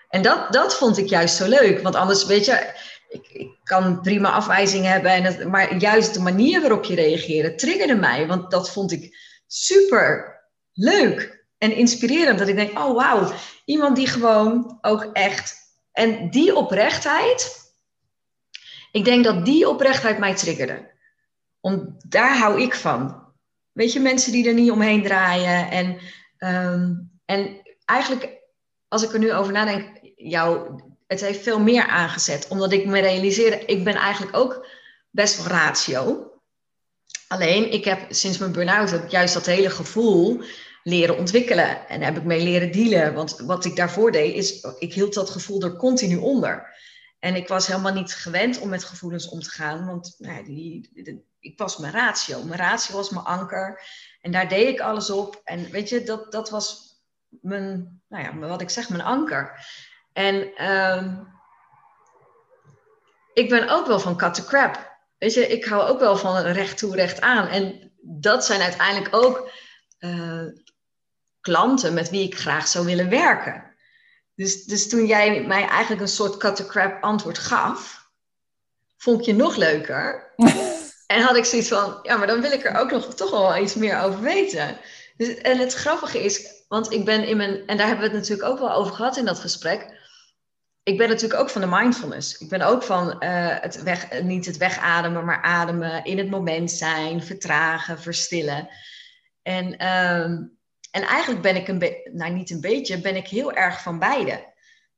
[0.09, 1.83] En dat, dat vond ik juist zo leuk.
[1.83, 2.73] Want anders, weet je,
[3.09, 5.11] ik, ik kan prima afwijzingen hebben.
[5.11, 8.27] En het, maar juist de manier waarop je reageerde triggerde mij.
[8.27, 10.41] Want dat vond ik super
[10.73, 12.39] leuk en inspirerend.
[12.39, 13.33] Dat ik denk, oh wauw,
[13.65, 15.55] iemand die gewoon ook echt...
[15.93, 17.73] En die oprechtheid,
[18.93, 20.99] ik denk dat die oprechtheid mij triggerde.
[21.61, 23.29] Om, daar hou ik van.
[23.73, 25.71] Weet je, mensen die er niet omheen draaien.
[25.71, 25.99] En,
[26.37, 26.95] ehm,
[27.25, 28.41] en eigenlijk,
[28.89, 32.49] als ik er nu over nadenk, jou, het heeft veel meer aangezet.
[32.49, 34.67] Omdat ik me realiseerde, ik ben eigenlijk ook
[35.11, 36.33] best wel ratio.
[37.29, 40.43] Alleen, ik heb sinds mijn burn-out juist dat hele gevoel
[40.83, 41.89] leren ontwikkelen.
[41.89, 43.15] En heb ik mee leren dealen.
[43.15, 46.79] Want wat ik daarvoor deed, is ik hield dat gevoel er continu onder.
[47.19, 49.87] En ik was helemaal niet gewend om met gevoelens om te gaan.
[49.87, 50.91] Want nou, die,
[51.41, 52.43] ik was mijn ratio.
[52.43, 53.83] Mijn ratio was mijn anker.
[54.21, 55.41] En daar deed ik alles op.
[55.45, 56.95] En weet je, dat, dat was
[57.29, 59.67] mijn, nou ja, wat ik zeg, mijn anker.
[60.13, 61.17] En ehm,
[63.33, 64.99] ik ben ook wel van cut to crap.
[65.19, 67.47] Weet je, ik hou ook wel van recht toe, recht aan.
[67.47, 69.51] En dat zijn uiteindelijk ook
[69.99, 70.47] uh,
[71.41, 73.75] klanten met wie ik graag zou willen werken.
[74.35, 78.11] Dus, dus toen jij mij eigenlijk een soort cut to crap antwoord gaf,
[78.97, 80.33] vond ik je nog leuker.
[81.11, 83.57] en had ik zoiets van, ja, maar dan wil ik er ook nog toch wel
[83.57, 84.77] iets meer over weten.
[85.17, 88.21] Dus, en het grappige is, want ik ben in mijn, en daar hebben we het
[88.21, 89.99] natuurlijk ook wel over gehad in dat gesprek
[90.83, 92.39] ik ben natuurlijk ook van de mindfulness.
[92.39, 96.71] Ik ben ook van uh, het weg, niet het wegademen, maar ademen, in het moment
[96.71, 98.69] zijn, vertragen, verstillen.
[99.43, 100.23] En, uh,
[100.91, 103.99] en eigenlijk ben ik een beetje, nou niet een beetje, ben ik heel erg van
[103.99, 104.53] beide.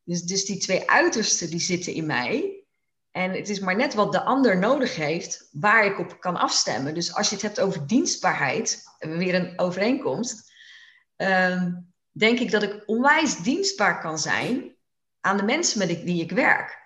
[0.05, 2.62] Dus, dus die twee uitersten die zitten in mij.
[3.13, 6.95] En het is maar net wat de ander nodig heeft, waar ik op kan afstemmen.
[6.95, 10.53] Dus als je het hebt over dienstbaarheid, hebben we weer een overeenkomst.
[11.17, 11.73] Ehm,
[12.11, 14.77] denk ik dat ik onwijs dienstbaar kan zijn
[15.21, 16.81] aan de mensen met wie ik werk.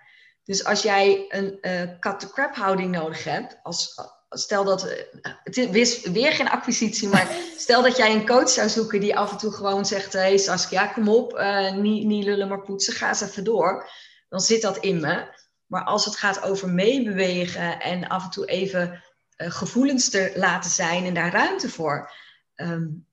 [0.45, 3.95] Dus als jij een uh, cut-to-crap houding nodig hebt, als,
[4.29, 8.69] stel dat, uh, het is weer geen acquisitie, maar stel dat jij een coach zou
[8.69, 12.25] zoeken die af en toe gewoon zegt, hé hey Saskia, kom op, uh, niet, niet
[12.25, 13.91] lullen maar poetsen, ga eens even door.
[14.29, 15.45] Dan zit dat in me.
[15.67, 19.03] Maar als het gaat over meebewegen en af en toe even
[19.37, 22.13] gevoelens te laten zijn en daar ruimte voor,
[22.57, 23.07] um,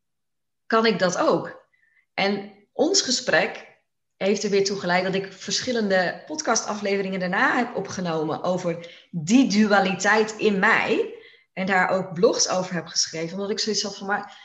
[0.67, 1.65] kan ik dat ook.
[2.13, 3.73] En ons gesprek
[4.17, 10.35] heeft er weer toe geleid dat ik verschillende podcastafleveringen daarna heb opgenomen over die dualiteit
[10.37, 11.15] in mij.
[11.53, 13.33] En daar ook blogs over heb geschreven.
[13.33, 14.37] Omdat ik zoiets had van, maar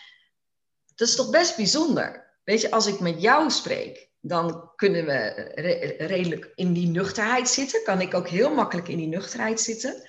[0.94, 2.36] dat is toch best bijzonder.
[2.44, 5.52] Weet je, als ik met jou spreek, dan kunnen we
[5.98, 7.84] redelijk in die nuchterheid zitten.
[7.84, 10.08] Kan ik ook heel makkelijk in die nuchterheid zitten.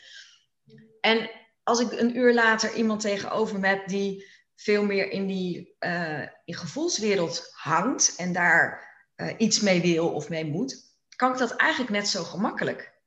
[1.01, 1.29] En
[1.63, 6.21] als ik een uur later iemand tegenover me heb die veel meer in die uh,
[6.45, 11.55] in gevoelswereld hangt en daar uh, iets mee wil of mee moet, kan ik dat
[11.55, 12.97] eigenlijk net zo gemakkelijk.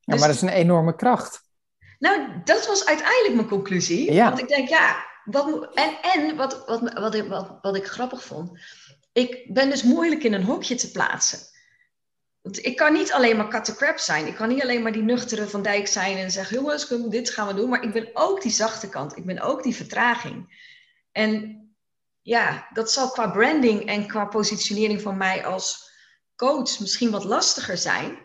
[0.00, 1.42] Ja, dus, maar dat is een enorme kracht.
[1.98, 4.12] Nou, dat was uiteindelijk mijn conclusie.
[4.12, 4.28] Ja.
[4.28, 8.58] Want ik denk, ja, wat, en, en wat, wat, wat, wat, wat ik grappig vond,
[9.14, 11.38] ik ben dus moeilijk in een hokje te plaatsen.
[12.42, 14.26] Want ik kan niet alleen maar cut zijn.
[14.26, 17.46] Ik kan niet alleen maar die nuchtere Van Dijk zijn en zeggen: jongens, dit gaan
[17.46, 17.68] we doen.
[17.68, 19.16] Maar ik ben ook die zachte kant.
[19.16, 20.62] Ik ben ook die vertraging.
[21.12, 21.62] En
[22.22, 25.90] ja, dat zal qua branding en qua positionering van mij als
[26.36, 28.18] coach misschien wat lastiger zijn.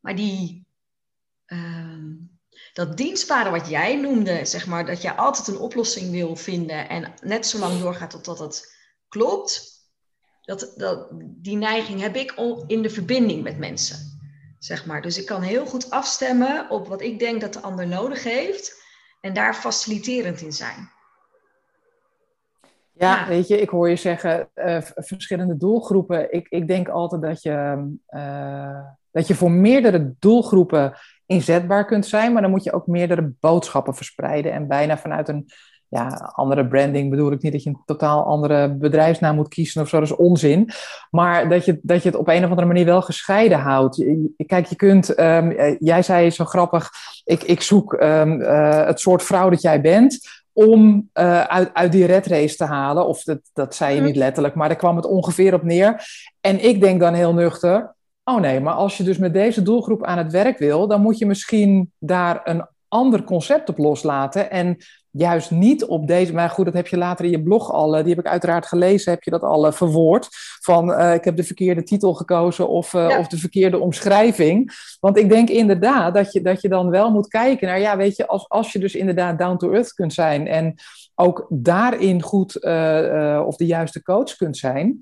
[0.00, 0.66] Maar die,
[1.46, 2.14] uh,
[2.72, 7.14] dat dienstbare wat jij noemde, zeg maar, dat je altijd een oplossing wil vinden en
[7.20, 8.77] net zo lang doorgaat totdat het
[9.08, 9.76] klopt,
[10.42, 12.34] dat, dat, die neiging heb ik
[12.66, 14.18] in de verbinding met mensen.
[14.58, 15.02] Zeg maar.
[15.02, 18.82] Dus ik kan heel goed afstemmen op wat ik denk dat de ander nodig heeft
[19.20, 20.90] en daar faciliterend in zijn.
[22.92, 26.32] Ja, weet je, ik hoor je zeggen uh, verschillende doelgroepen.
[26.32, 30.94] Ik, ik denk altijd dat je, uh, dat je voor meerdere doelgroepen
[31.26, 34.52] inzetbaar kunt zijn, maar dan moet je ook meerdere boodschappen verspreiden.
[34.52, 35.50] En bijna vanuit een
[35.88, 39.88] ja, andere branding bedoel ik niet dat je een totaal andere bedrijfsnaam moet kiezen of
[39.88, 40.70] zo, dat is onzin.
[41.10, 44.04] Maar dat je, dat je het op een of andere manier wel gescheiden houdt.
[44.46, 46.90] Kijk, je kunt, um, jij zei zo grappig,
[47.24, 50.20] ik, ik zoek um, uh, het soort vrouw dat jij bent
[50.52, 53.06] om uh, uit, uit die red race te halen.
[53.06, 54.18] Of dat, dat zei je niet mhm.
[54.18, 56.02] letterlijk, maar daar kwam het ongeveer op neer.
[56.40, 60.04] En ik denk dan heel nuchter, oh nee, maar als je dus met deze doelgroep
[60.04, 64.50] aan het werk wil, dan moet je misschien daar een ander concept op loslaten.
[64.50, 64.76] En
[65.18, 66.32] juist niet op deze.
[66.32, 67.96] Maar goed, dat heb je later in je blog al.
[67.96, 69.12] Eh, die heb ik uiteraard gelezen.
[69.12, 70.28] Heb je dat al uh, verwoord?
[70.60, 74.72] Van uh, ik heb de verkeerde titel gekozen of, of de verkeerde omschrijving.
[75.00, 77.80] Want ik denk inderdaad dat je, dat je dan wel moet kijken naar.
[77.80, 80.46] Ja, weet je, als, als je dus inderdaad down to earth kunt zijn.
[80.46, 80.74] En
[81.14, 82.64] ook daarin goed
[83.46, 84.98] of de juiste coach kunt zijn.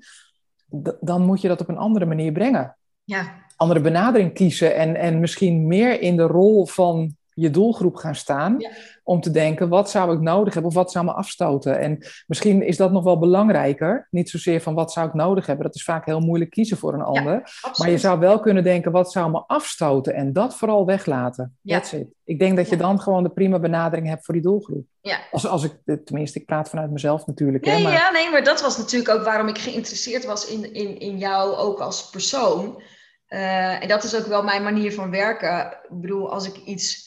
[0.99, 2.77] Dan moet je dat op een andere manier brengen.
[3.03, 3.45] Ja.
[3.55, 8.57] Andere benadering kiezen en, en misschien meer in de rol van je doelgroep gaan staan.
[9.03, 11.79] Om te denken, wat zou ik nodig hebben of wat zou me afstoten?
[11.79, 14.07] En misschien is dat nog wel belangrijker.
[14.11, 15.65] Niet zozeer van wat zou ik nodig hebben.
[15.65, 17.41] Dat is vaak heel moeilijk kiezen voor een ander.
[17.77, 20.13] maar je zou wel kunnen denken, wat zou me afstoten?
[20.13, 21.57] En dat vooral weglaten.
[21.61, 21.79] Ja.
[21.79, 22.07] That's it.
[22.23, 24.85] Ik denk dat je dan gewoon de prima benadering hebt voor die doelgroep.
[25.01, 25.19] Ja.
[25.31, 27.65] Als, als ik, tenminste, ik praat vanuit mezelf natuurlijk.
[27.65, 27.91] Nee, hè, maar...
[27.91, 31.55] Ja, nee, maar dat was natuurlijk ook waarom ik geïnteresseerd was in, in, in jou
[31.55, 32.81] ook als persoon.
[33.29, 35.65] Uh, en dat is ook wel mijn manier van werken.
[35.89, 37.06] Ik bedoel, als ik iets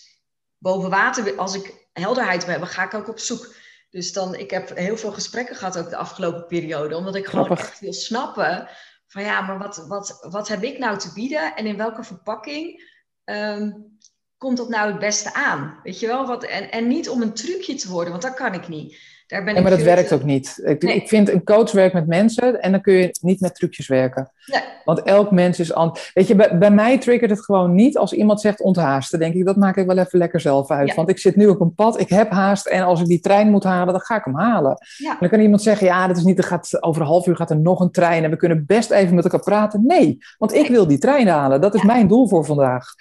[0.61, 3.55] boven water, als ik helderheid wil hebben, ga ik ook op zoek.
[3.91, 7.51] Dus dan, ik heb heel veel gesprekken gehad ook de afgelopen periode, omdat ik gewoon
[7.51, 8.69] echt wil snappen
[9.07, 12.89] van ja, maar wat, wat, wat heb ik nou te bieden en in welke verpakking
[13.25, 13.99] um,
[14.37, 15.81] komt dat nou het beste aan?
[15.83, 16.27] Weet je wel?
[16.27, 18.99] Wat, en, en niet om een trucje te worden, want dat kan ik niet.
[19.31, 20.61] Daar ben nee, maar dat werkt ook niet.
[20.65, 23.89] Ik, ik, vind een coach werkt met mensen en dan kun je niet met trucjes
[23.89, 24.31] werken.
[24.47, 24.61] Nee.
[24.85, 26.11] Want elk mens is anders.
[26.15, 29.19] Weet je, bij, bij, mij triggert het gewoon niet als iemand zegt onthaasten.
[29.19, 30.95] denk ik, dat maak ik wel even lekker zelf uit.
[30.95, 33.51] Want ik zit nu op een pad, ik heb haast en als ik die trein
[33.51, 34.77] moet halen, dan ga ik hem halen.
[34.97, 35.17] Ja.
[35.21, 37.51] dan kan iemand zeggen, ja, dat is niet, er gaat, over een half uur gaat
[37.51, 39.87] er nog een trein en we kunnen best even met elkaar praten.
[39.87, 41.61] Nee, want ik wil die trein halen.
[41.61, 42.95] Dat is mijn doel voor vandaag.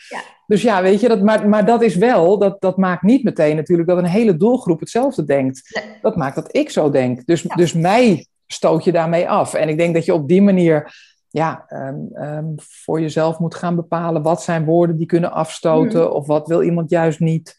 [0.50, 3.56] Dus ja, weet je, dat, maar, maar dat is wel, dat, dat maakt niet meteen
[3.56, 5.82] natuurlijk dat een hele doelgroep hetzelfde denkt.
[6.02, 7.26] Dat maakt dat ik zo denk.
[7.26, 9.54] Dus, dus mij stoot je daarmee af.
[9.54, 10.96] En ik denk dat je op die manier
[11.30, 16.08] ja, um, um, voor jezelf moet gaan bepalen wat zijn woorden die kunnen afstoten mm.
[16.12, 17.58] of wat wil iemand juist niet.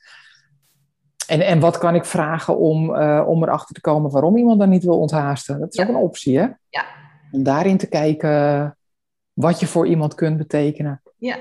[1.26, 4.68] En, en wat kan ik vragen om, uh, om erachter te komen waarom iemand dan
[4.68, 5.60] niet wil onthaasten?
[5.60, 5.82] Dat is ja.
[5.82, 6.46] ook een optie, hè?
[6.68, 6.84] Ja,
[7.32, 8.76] Om daarin te kijken
[9.32, 11.02] wat je voor iemand kunt betekenen.
[11.16, 11.36] Ja.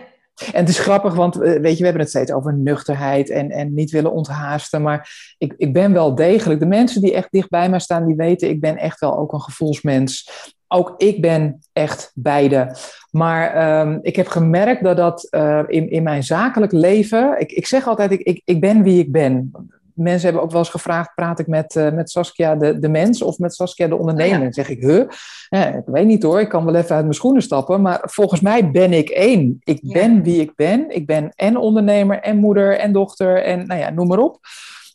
[0.51, 3.49] En het is grappig, want eh, weet je, we hebben het steeds over nuchterheid en,
[3.49, 4.81] en niet willen onthaasten.
[4.81, 8.15] Maar ik, ik ben wel degelijk, de mensen die echt dicht bij mij staan, die
[8.15, 10.29] weten, ik ben echt wel ook een gevoelsmens.
[10.67, 12.75] Ook ik ben echt beide.
[13.11, 17.39] Maar um, ik heb gemerkt dat dat uh, in, in mijn zakelijk leven.
[17.39, 19.51] Ik, ik zeg altijd, ik, ik ben wie ik ben
[20.03, 23.21] mensen hebben ook wel eens gevraagd: praat ik met, uh, met Saskia de, de mens
[23.21, 24.47] of met Saskia de ondernemer?
[24.47, 25.05] Oh, zeg ik, huh?
[25.75, 27.81] ik weet niet hoor, ik kan wel even uit mijn schoenen stappen.
[27.81, 29.57] Maar volgens mij ben ik één.
[29.63, 30.95] Ik ben wie ik ben.
[30.95, 34.39] Ik ben en ondernemer en moeder en dochter en nou ja, noem maar op.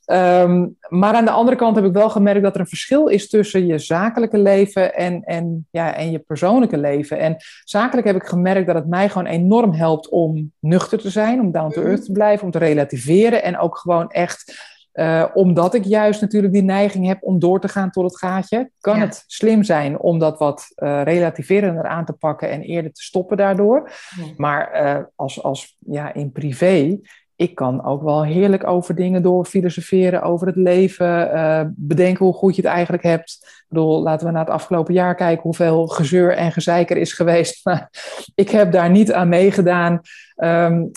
[0.07, 3.29] Um, maar aan de andere kant heb ik wel gemerkt dat er een verschil is
[3.29, 7.19] tussen je zakelijke leven en, en, ja, en je persoonlijke leven.
[7.19, 11.41] En zakelijk heb ik gemerkt dat het mij gewoon enorm helpt om nuchter te zijn,
[11.41, 12.13] om down to earth te mhm.
[12.13, 17.07] blijven, om te relativeren en ook gewoon echt uh, omdat ik juist natuurlijk die neiging
[17.07, 20.67] heb om door te gaan tot het gaatje, kan het slim zijn om dat wat
[20.77, 23.91] uh, relativerender aan te pakken en eerder te stoppen daardoor.
[24.37, 26.99] Maar uh, als, als ja, in privé
[27.37, 32.35] ik kan ook wel heerlijk over dingen door filosoferen, over het leven, uh, bedenken hoe
[32.35, 33.39] goed je het eigenlijk hebt.
[33.43, 37.13] Ik bedoel, laten we naar het afgelopen jaar kijken hoeveel gezeur en gezeik er is
[37.13, 37.61] geweest.
[37.65, 37.91] Maar
[38.35, 40.01] ik heb daar niet aan meegedaan.
[40.37, 40.91] Um,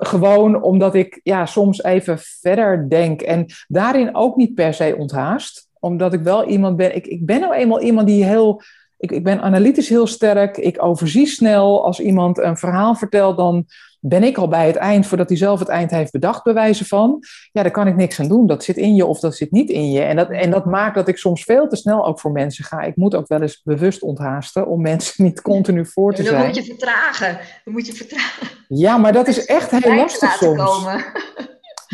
[0.00, 5.68] gewoon omdat ik ja, soms even verder denk en daarin ook niet per se onthaast.
[5.80, 8.62] Omdat ik wel iemand ben, ik, ik ben nou eenmaal iemand die heel
[8.98, 10.56] ik, ik ben analytisch heel sterk.
[10.56, 11.84] Ik overzie snel.
[11.84, 13.66] Als iemand een verhaal vertelt, dan
[14.06, 16.86] ben ik al bij het eind voordat hij zelf het eind heeft bedacht, bij wijze
[16.86, 17.22] van.
[17.52, 18.46] Ja, daar kan ik niks aan doen.
[18.46, 20.00] Dat zit in je of dat zit niet in je.
[20.00, 22.80] En dat, en dat maakt dat ik soms veel te snel ook voor mensen ga.
[22.80, 26.36] Ik moet ook wel eens bewust onthaasten om mensen niet continu voor te zijn.
[26.36, 27.38] Dan moet je vertragen.
[27.64, 28.46] Dan moet je vertragen.
[28.68, 30.64] Ja, maar dat is echt heel lastig soms.
[30.64, 31.04] Komen.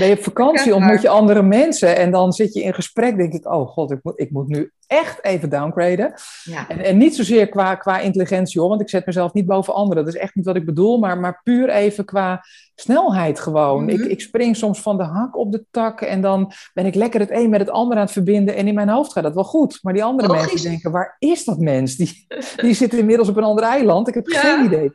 [0.01, 3.33] Ben je op vakantie, ontmoet je andere mensen en dan zit je in gesprek, denk
[3.33, 6.15] ik, oh god, ik moet, ik moet nu echt even downgraden.
[6.45, 6.69] Ja.
[6.69, 10.05] En, en, niet zozeer qua, qua intelligentie hoor, want ik zet mezelf niet boven anderen.
[10.05, 12.45] Dat is echt niet wat ik bedoel, maar, maar puur even qua
[12.75, 13.89] snelheid gewoon.
[13.89, 14.09] ik, mhm.
[14.09, 17.31] ik spring soms van de hak op de tak en dan ben ik lekker het
[17.31, 19.79] een met het ander aan het verbinden en in mijn hoofd gaat dat wel goed.
[19.83, 21.97] Maar die andere mensen denken, waar is dat mens?
[21.97, 22.27] Die,
[22.57, 24.93] die zit inmiddels op een ander eiland, ik heb geen idee.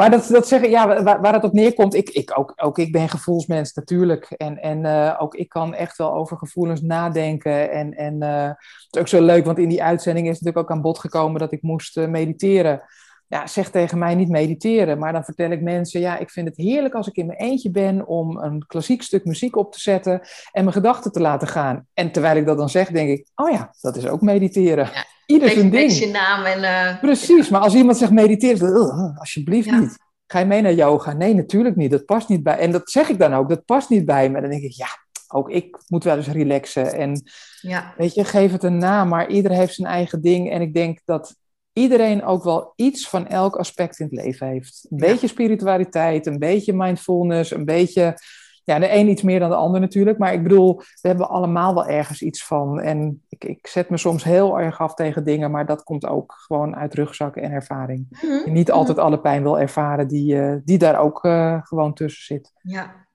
[0.00, 2.92] Maar dat, dat zeggen, ja, waar, waar het op neerkomt, ik, ik, ook, ook ik
[2.92, 4.24] ben gevoelsmens natuurlijk.
[4.30, 7.70] En, en uh, ook ik kan echt wel over gevoelens nadenken.
[7.70, 10.70] En, en uh, het is ook zo leuk, want in die uitzending is natuurlijk ook
[10.70, 12.82] aan bod gekomen dat ik moest uh, mediteren.
[13.30, 16.56] Ja, zeg tegen mij niet mediteren, maar dan vertel ik mensen, ja, ik vind het
[16.56, 20.20] heerlijk als ik in mijn eentje ben om een klassiek stuk muziek op te zetten
[20.52, 21.86] en mijn gedachten te laten gaan.
[21.94, 24.90] En terwijl ik dat dan zeg, denk ik, oh ja, dat is ook mediteren.
[24.92, 25.92] Ja ieder zijn ding.
[25.92, 26.58] je naam en...
[26.62, 29.98] Uh, Precies, maar als iemand zegt mediteren, alsjeblieft niet.
[30.26, 31.12] Ga je mee naar yoga?
[31.12, 31.90] Nee, natuurlijk niet.
[31.90, 32.58] Dat past niet bij.
[32.58, 34.40] En dat zeg ik dan ook, dat past niet bij me.
[34.40, 34.86] Dan denk ik, ja,
[35.28, 36.94] ook ik moet wel eens relaxen.
[36.94, 37.22] En
[37.60, 37.94] ja.
[37.96, 40.50] weet je, geef het een naam, maar ieder heeft zijn eigen ding.
[40.50, 41.36] En ik denk dat
[41.72, 44.86] iedereen ook wel iets van elk aspect in het leven heeft.
[44.90, 48.16] Een beetje spiritualiteit, een beetje mindfulness, een beetje
[48.64, 50.18] ja, de een iets meer dan de ander natuurlijk.
[50.18, 52.80] Maar ik bedoel, we hebben allemaal wel ergens iets van.
[52.80, 56.34] En ik, ik zet me soms heel erg af tegen dingen, maar dat komt ook
[56.36, 58.06] gewoon uit rugzakken en ervaring.
[58.20, 59.06] Mm niet altijd mhm.
[59.06, 62.52] alle pijn wil ervaren die, uh, die daar ook uh, gewoon tussen zit.
[62.62, 63.06] Ja,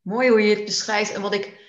[0.00, 1.12] mooi hoe je het beschrijft.
[1.12, 1.60] En wat ik,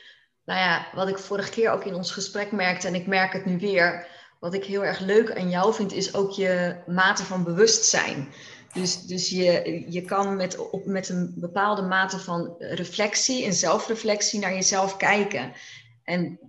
[0.45, 3.45] nou ja, wat ik vorige keer ook in ons gesprek merkte, en ik merk het
[3.45, 4.07] nu weer.
[4.41, 8.33] Wat ik heel erg leuk aan jou vind, is ook je mate van bewustzijn.
[8.73, 14.39] Dus, dus je, je kan met, op, met een bepaalde mate van reflectie en zelfreflectie
[14.39, 15.53] naar jezelf kijken.
[16.03, 16.39] En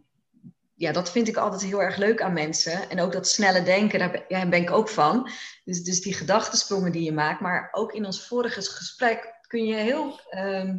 [0.74, 2.90] ja, dat vind ik altijd heel erg leuk aan mensen.
[2.90, 5.30] En ook dat snelle denken, daar ben, ik ook van.
[5.64, 7.40] Dus, dus die gedachtensprongen die je maakt.
[7.40, 10.78] Maar ook in ons vorige gesprek kun je heel ehm,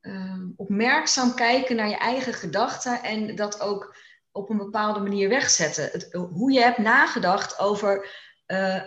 [0.00, 3.02] ehm, opmerkzaam kijken naar je eigen gedachten.
[3.02, 3.96] En dat ook
[4.34, 5.88] op een bepaalde manier wegzetten.
[5.92, 8.22] Het, hoe je hebt nagedacht over...
[8.46, 8.80] Uh,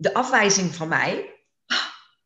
[0.00, 1.34] de afwijzing van mij,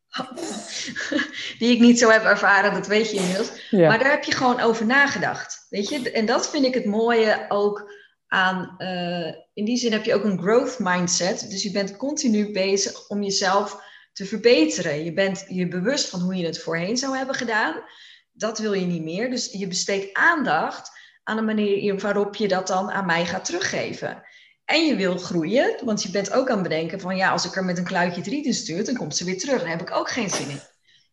[1.58, 3.50] die ik niet zo heb ervaren, dat weet je inmiddels.
[3.70, 5.66] Maar daar heb je gewoon over nagedacht.
[5.70, 6.10] Weet je?
[6.10, 7.92] En dat vind ik het mooie ook
[8.26, 8.74] aan.
[8.78, 11.50] Uh, in die zin heb je ook een growth mindset.
[11.50, 15.04] Dus je bent continu bezig om jezelf te verbeteren.
[15.04, 17.82] Je bent je bewust van hoe je het voorheen zou hebben gedaan.
[18.32, 19.30] Dat wil je niet meer.
[19.30, 20.90] Dus je besteedt aandacht
[21.24, 24.22] aan de manier waarop je dat dan aan mij gaat teruggeven.
[24.64, 27.56] En je wil groeien, want je bent ook aan het bedenken van ja, als ik
[27.56, 29.60] er met een kluitje driet in stuur, dan komt ze weer terug.
[29.60, 30.60] Dan heb ik ook geen zin in.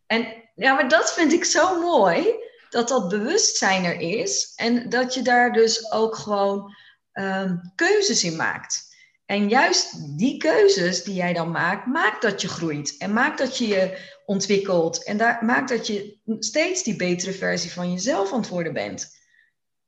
[0.06, 2.34] En ja, maar dat vind ik zo mooi,
[2.70, 6.74] dat dat bewustzijn er is en dat je daar dus ook gewoon
[7.12, 8.90] um, keuzes in maakt.
[9.26, 13.58] En juist die keuzes die jij dan maakt, maakt dat je groeit en maakt dat
[13.58, 18.48] je je ontwikkelt en maakt dat je steeds die betere versie van jezelf aan het
[18.48, 19.20] worden bent.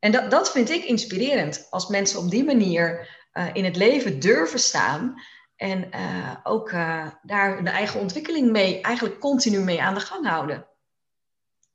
[0.04, 3.08] En dat, dat vind ik inspirerend als mensen op die manier
[3.52, 5.14] in het leven durven staan.
[5.56, 5.88] En
[6.42, 6.70] ook
[7.22, 10.66] daar de eigen ontwikkeling mee, eigenlijk continu mee aan de gang houden.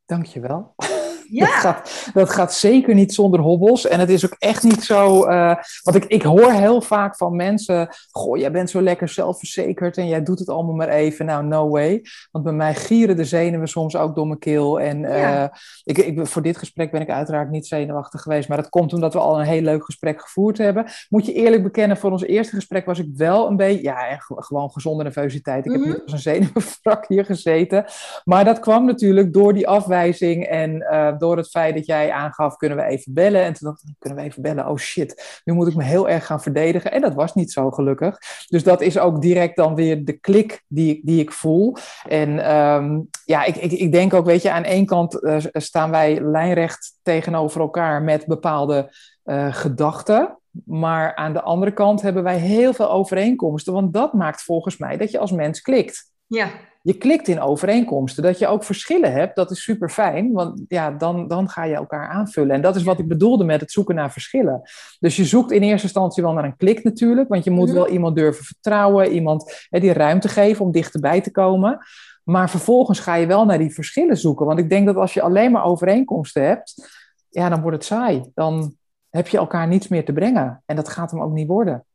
[0.06, 0.74] Dankjewel.
[1.32, 1.46] Ja.
[1.46, 3.88] Dat, gaat, dat gaat zeker niet zonder hobbels.
[3.88, 5.28] En het is ook echt niet zo.
[5.28, 9.98] Uh, want ik, ik hoor heel vaak van mensen: Goh, jij bent zo lekker zelfverzekerd
[9.98, 11.26] en jij doet het allemaal maar even.
[11.26, 12.02] Nou, no way.
[12.32, 14.80] Want bij mij gieren de zenuwen soms ook door mijn keel.
[14.80, 15.44] En uh,
[15.84, 18.48] ik, ik, voor dit gesprek ben ik uiteraard niet zenuwachtig geweest.
[18.48, 20.86] Maar dat komt omdat we al een heel leuk gesprek gevoerd hebben.
[21.10, 23.84] Moet je eerlijk bekennen, voor ons eerste gesprek was ik wel een beetje.
[23.84, 25.66] Ja, gewoon gezonde nervositeit.
[25.66, 25.90] Ik heb mhm.
[25.90, 27.86] niet als een zenuwvrak hier gezeten.
[28.24, 30.88] Maar dat kwam natuurlijk door die afwijzing en.
[30.92, 33.44] Uh, door het feit dat jij aangaf, kunnen we even bellen?
[33.44, 34.68] En toen dacht ik, kunnen we even bellen?
[34.68, 36.92] Oh shit, nu moet ik me heel erg gaan verdedigen.
[36.92, 38.18] En dat was niet zo gelukkig.
[38.48, 41.76] Dus dat is ook direct dan weer de klik die, die ik voel.
[42.08, 45.92] En ehm, ja, ik, ik, ik denk ook, weet je, aan één kant uh, staan
[45.92, 48.94] wij lijnrecht tegenover elkaar met bepaalde
[49.26, 50.38] uh, gedachten.
[50.66, 53.74] Maar aan de andere kant hebben wij heel veel overeenkomsten.
[53.74, 56.12] Want dat maakt volgens mij dat je als mens klikt.
[56.28, 56.50] Ja,
[56.82, 58.24] je klikt in overeenkomsten.
[58.24, 61.76] Dat je ook verschillen hebt, dat is super fijn, want ja, dan, dan ga je
[61.76, 62.56] elkaar aanvullen.
[62.56, 64.62] En dat is wat ik bedoelde met het zoeken naar verschillen.
[65.00, 67.76] Dus je zoekt in eerste instantie wel naar een klik natuurlijk, want je moet mhm.
[67.76, 71.80] wel iemand durven vertrouwen, iemand hè, die ruimte geven om dichterbij te komen.
[72.24, 74.46] Maar vervolgens ga je wel naar die verschillen zoeken.
[74.46, 76.90] Want ik denk dat als je alleen maar overeenkomsten hebt,
[77.30, 78.24] ja, dan wordt het saai.
[78.34, 78.76] Dan
[79.10, 80.64] heb je elkaar niets meer te brengen.
[80.66, 81.86] En dat gaat hem ook niet worden.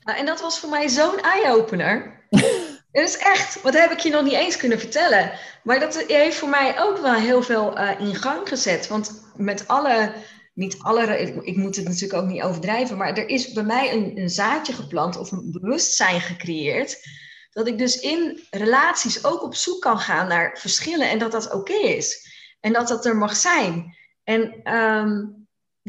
[0.00, 2.16] Nou, en dat was voor mij zo'n eye-opener.
[2.92, 5.32] Het is echt, wat heb ik je nog niet eens kunnen vertellen.
[5.62, 8.88] Maar dat heeft voor mij ook wel heel veel uh, in gang gezet.
[8.88, 10.12] Want met alle,
[10.54, 14.18] niet alle, ik, moet het natuurlijk ook niet overdrijven, maar er is bij mij een,
[14.18, 17.00] een zaadje geplant of een bewustzijn gecreëerd.
[17.50, 21.52] Dat ik dus in relaties ook op zoek kan gaan naar verschillen en dat dat
[21.52, 22.26] oké is.
[22.60, 23.96] En dat dat er mag zijn.
[24.24, 25.37] En um,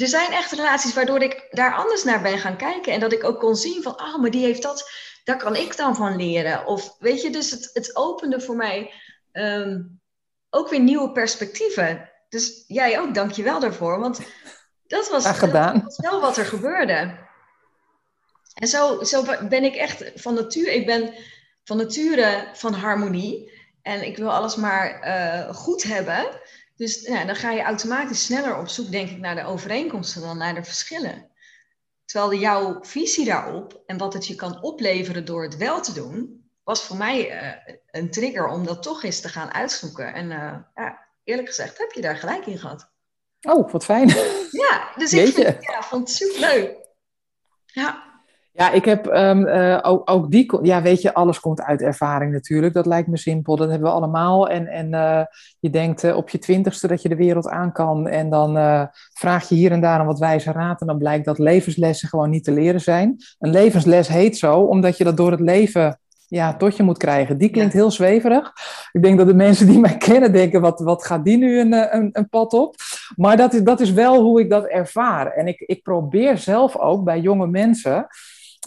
[0.02, 2.94] er zijn echt relaties waardoor ik daar anders naar ben gaan kijken.
[2.94, 4.92] En dat ik ook kon zien van, ah, oh, maar die heeft dat
[5.24, 6.66] daar kan ik dan van leren.
[6.66, 8.94] Of weet je, dus het, het opende voor mij
[9.32, 9.82] ehm,
[10.50, 12.10] ook weer nieuwe perspectieven.
[12.30, 14.00] Dus jij ook, dank je wel daarvoor.
[14.00, 14.20] Want
[14.88, 15.82] dat was, gedaan.
[15.84, 17.28] was wel wat er gebeurde.
[18.54, 21.14] En zo, zo ben ik echt van nature, ik ben
[21.64, 23.52] van nature van harmonie.
[23.82, 26.28] En ik wil alles maar uh, goed hebben.
[26.80, 30.38] Dus ja, dan ga je automatisch sneller op zoek, denk ik, naar de overeenkomsten dan
[30.38, 31.30] naar de verschillen.
[32.06, 36.50] Terwijl jouw visie daarop en wat het je kan opleveren door het wel te doen,
[36.64, 40.14] was voor mij uh, een trigger om dat toch eens te gaan uitzoeken.
[40.14, 42.92] En uh, ja, eerlijk gezegd heb je daar gelijk in gehad.
[43.42, 44.08] Oh, wat fijn.
[44.52, 46.78] Ja, dus ik vind, ja, vond het super leuk.
[47.66, 48.09] Ja.
[48.60, 52.32] Ja, ik heb um, uh, ook, ook, die, ja, weet je, alles komt uit ervaring
[52.32, 52.74] natuurlijk.
[52.74, 54.50] Dat lijkt me simpel, dat hebben we allemaal.
[54.50, 55.22] En, en uh,
[55.60, 58.08] je denkt uh, op je twintigste dat je de wereld aan kan.
[58.08, 58.54] En dan
[59.14, 60.82] vraag je hier en daar een wat wijze raad.
[60.82, 63.16] En dan blijkt dat levenslessen gewoon niet te leren zijn.
[63.40, 67.38] Een levensles heet zo, omdat je dat door het leven ja, tot je moet krijgen.
[67.38, 68.54] Die klinkt heel zweverig.
[68.92, 71.96] Ik denk dat de mensen die mij kennen denken, wat, wat gaat die nu een,
[71.96, 72.76] een, een pad op?
[73.16, 75.32] Maar dat is, dat is wel hoe ik dat ervaar.
[75.32, 78.08] En ik, ik probeer zelf ook bij jonge mensen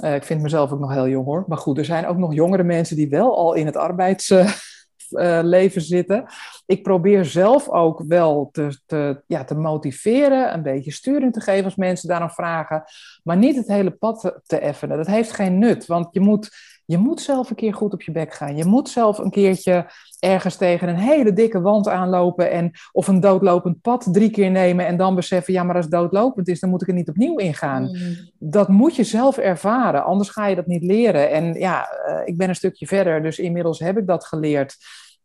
[0.00, 1.44] uh, ik vind mezelf ook nog heel jong hoor.
[1.46, 6.24] Maar goed, er zijn ook nog jongere mensen die wel al in het arbeidsleven zitten.
[6.66, 11.64] Ik probeer zelf ook wel te, te, ja, te motiveren, een beetje sturing te geven
[11.64, 12.84] als mensen daarom vragen.
[13.22, 14.96] Maar niet het hele pad te effenen.
[14.96, 16.50] Dat heeft geen nut, want je moet
[16.84, 18.56] je moet zelf een keer goed op je bek gaan.
[18.56, 19.86] Je moet zelf een keertje
[20.18, 24.86] ergens tegen een hele dikke wand aanlopen en of een doodlopend pad drie keer nemen
[24.86, 27.36] en dan beseffen, ja, maar als het doodlopend is, dan moet ik er niet opnieuw
[27.36, 27.82] ingaan.
[27.82, 28.30] Mm.
[28.38, 31.30] Dat moet je zelf ervaren, anders ga je dat niet leren.
[31.30, 34.76] En ja, uh, ik ben een stukje verder, dus inmiddels heb ik dat geleerd.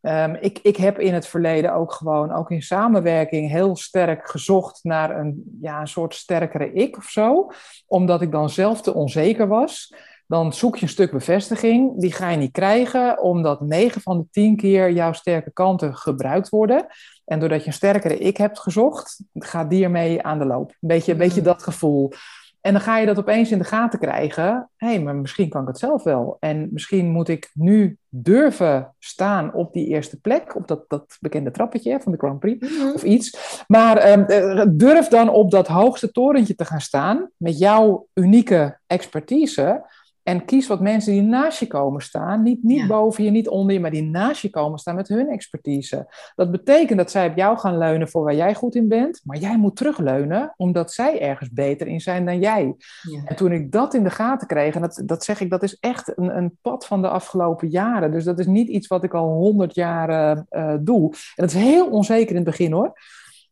[0.02, 4.80] Um, ik, ik heb in het verleden ook gewoon, ook in samenwerking, heel sterk gezocht
[4.84, 7.52] naar een, ja, een soort sterkere ik of zo.
[7.88, 9.94] Omdat ik dan zelf te onzeker was
[10.28, 12.00] dan zoek je een stuk bevestiging.
[12.00, 16.50] Die ga je niet krijgen, omdat 9 van de 10 keer jouw sterke kanten gebruikt
[16.50, 16.86] worden.
[17.26, 20.70] En doordat je een sterkere ik hebt gezocht, gaat die ermee aan de loop.
[20.70, 21.46] Een beetje, een beetje mm.
[21.46, 22.12] dat gevoel.
[22.62, 24.70] En dan ga je dat opeens in de gaten krijgen.
[24.76, 26.38] Hé, hey, maar misschien kan ik het zelf wel.
[26.40, 30.56] En misschien moet ik nu durven staan op die eerste plek.
[30.56, 32.70] Op dat, dat bekende trappetje van de Grand Prix.
[32.70, 32.94] Mm-hmm.
[32.94, 33.64] Of iets.
[33.68, 37.30] Maar ehm, eh, durf dan op dat hoogste torentje te gaan staan.
[37.38, 39.86] Met jouw unieke expertise.
[40.28, 42.44] En kies wat mensen die naast je komen staan.
[42.44, 45.28] Niet, niet boven je, niet onder je, maar die naast je komen staan met hun
[45.28, 46.14] expertise.
[46.36, 49.22] Dat betekent dat zij op jou gaan leunen voor waar jij goed in bent.
[49.24, 52.76] Maar jij moet terugleunen omdat zij ergens beter in zijn dan jij.
[53.12, 53.22] Ja.
[53.26, 55.78] En toen ik dat in de gaten kreeg, en dat, dat zeg ik, dat is
[55.80, 58.12] echt een, een pad van de afgelopen jaren.
[58.12, 61.10] Dus dat is niet iets wat ik al honderd jaar uh, doe.
[61.12, 62.94] En dat is heel onzeker in het begin hoor.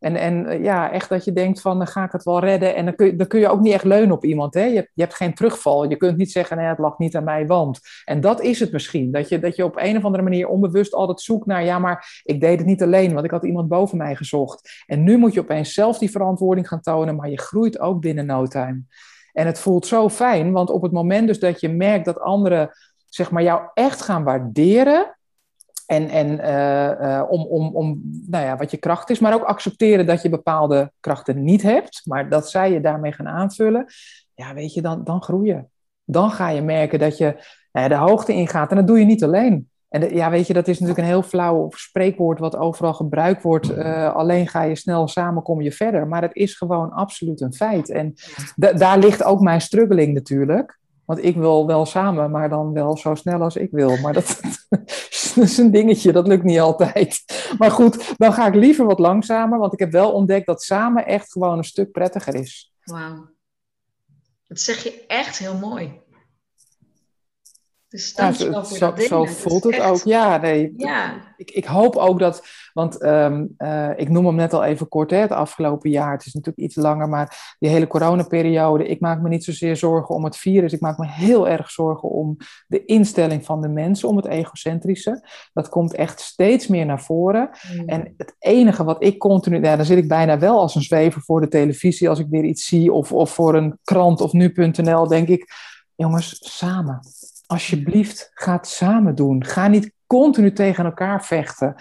[0.06, 2.76] En, en ja, echt dat je denkt van, dan ga ik het wel redden.
[2.76, 4.54] En dan kun, je, dan kun je ook niet echt leunen op iemand.
[4.54, 4.64] Hè?
[4.64, 5.90] Je, je hebt geen terugval.
[5.90, 7.80] Je kunt niet zeggen, nee, het lag niet aan mij, want.
[8.04, 9.12] En dat is het misschien.
[9.12, 12.22] Dat je, dat je op een of andere manier onbewust altijd zoekt naar, ja, maar
[12.24, 14.84] ik deed het niet alleen, want ik had iemand boven mij gezocht.
[14.86, 18.26] En nu moet je opeens zelf die verantwoording gaan tonen, maar je groeit ook binnen
[18.26, 18.82] no time.
[19.34, 22.72] En het voelt zo fijn, want op het moment dus dat je merkt dat anderen
[23.10, 25.15] zeg maar, jou echt gaan waarderen.
[25.86, 30.06] En, en uh, om, om, om nou ja, wat je kracht is, maar ook accepteren
[30.06, 33.86] dat je bepaalde krachten niet hebt, maar dat zij je daarmee gaan aanvullen.
[34.34, 35.64] Ja, weet je, dan, dan groei je.
[36.04, 37.26] Dan ga je merken dat je
[37.72, 38.70] nou ja, de hoogte ingaat.
[38.70, 39.70] En dat doe je niet alleen.
[39.90, 43.72] En ja, weet je, dat is natuurlijk een heel flauw spreekwoord wat overal gebruikt wordt.
[43.72, 46.08] Uh, alleen ga je snel, samen kom je verder.
[46.08, 47.90] Maar het is gewoon absoluut een feit.
[47.90, 48.14] En
[48.56, 50.80] daar ligt ook mijn struggeling natuurlijk.
[51.06, 53.98] Want ik wil wel samen, maar dan wel zo snel als ik wil.
[53.98, 54.40] Maar dat,
[55.36, 57.24] is een dingetje, dat lukt niet altijd.
[57.58, 61.06] Maar goed, dan ga ik liever wat langzamer, want ik heb wel ontdekt dat samen
[61.06, 62.74] echt gewoon een stuk prettiger is.
[62.84, 63.34] Wauw.
[64.48, 66.02] Dat zeg je echt heel mooi.
[67.96, 70.04] Dus ja, zo, zo, zo voelt het ook.
[70.04, 70.74] Ja, nee.
[70.78, 71.14] Ja.
[71.38, 72.44] Ik, ik hoop ook dat,
[72.74, 76.12] want um, uh, ik noem hem net al even kort, hè, het afgelopen jaar.
[76.12, 78.88] Het is natuurlijk iets langer, maar die hele coronaperiode.
[78.88, 80.74] Ik maak me niet zozeer zorgen om het virus.
[80.74, 82.38] Ik maak me heel erg zorgen om
[82.68, 85.28] de instelling van de mensen, om het egocentrische.
[85.54, 87.50] Dat komt echt steeds meer naar voren.
[87.74, 87.88] Mm.
[87.88, 91.22] En het enige wat ik continu, nou, dan zit ik bijna wel als een zwever
[91.22, 95.08] voor de televisie als ik weer iets zie, of, of voor een krant of nu.nl,
[95.08, 95.54] denk ik,
[95.96, 97.00] jongens, samen
[97.48, 99.46] alsjeblieft, ga het samen doen.
[99.46, 101.76] Ga niet continu tegen elkaar vechten.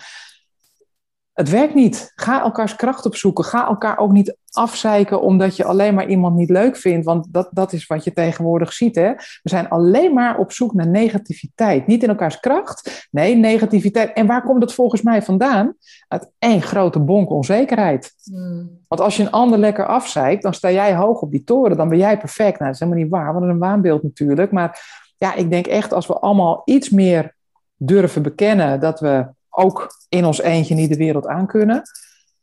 [1.34, 2.12] Het werkt niet.
[2.14, 3.44] Ga elkaars kracht opzoeken.
[3.44, 7.04] Ga elkaar ook niet afzeiken omdat je alleen maar iemand niet leuk vindt.
[7.04, 8.94] Want dat, dat is wat je tegenwoordig ziet.
[8.94, 9.12] Hè?
[9.14, 11.86] We zijn alleen maar op zoek naar negativiteit.
[11.86, 13.08] Niet in elkaars kracht.
[13.10, 14.12] Nee, negativiteit.
[14.12, 15.74] En waar komt dat volgens mij vandaan?
[16.08, 18.14] Uit één grote bonk onzekerheid.
[18.22, 18.80] Hmm.
[18.88, 21.76] Want als je een ander lekker afzeikt, dan sta jij hoog op die toren.
[21.76, 22.58] Dan ben jij perfect.
[22.58, 23.32] Nou, dat is helemaal niet waar.
[23.32, 24.52] Want dat is een waanbeeld natuurlijk.
[24.52, 27.34] Maar ja, ik denk echt als we allemaal iets meer
[27.76, 31.82] durven bekennen dat we ook in ons eentje niet de wereld aan kunnen.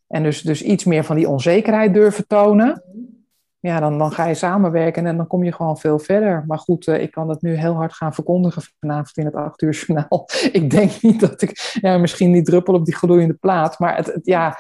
[0.07, 2.84] En dus, dus iets meer van die onzekerheid durven tonen.
[3.59, 6.43] Ja, dan, dan ga je samenwerken en dan kom je gewoon veel verder.
[6.47, 9.61] Maar goed, uh, ik kan dat nu heel hard gaan verkondigen vanavond in het 8
[9.61, 10.28] uur journaal.
[10.51, 13.80] ik denk niet dat ik, ja, misschien niet druppel op die gloeiende plaat.
[13.80, 14.57] Maar het, het ja,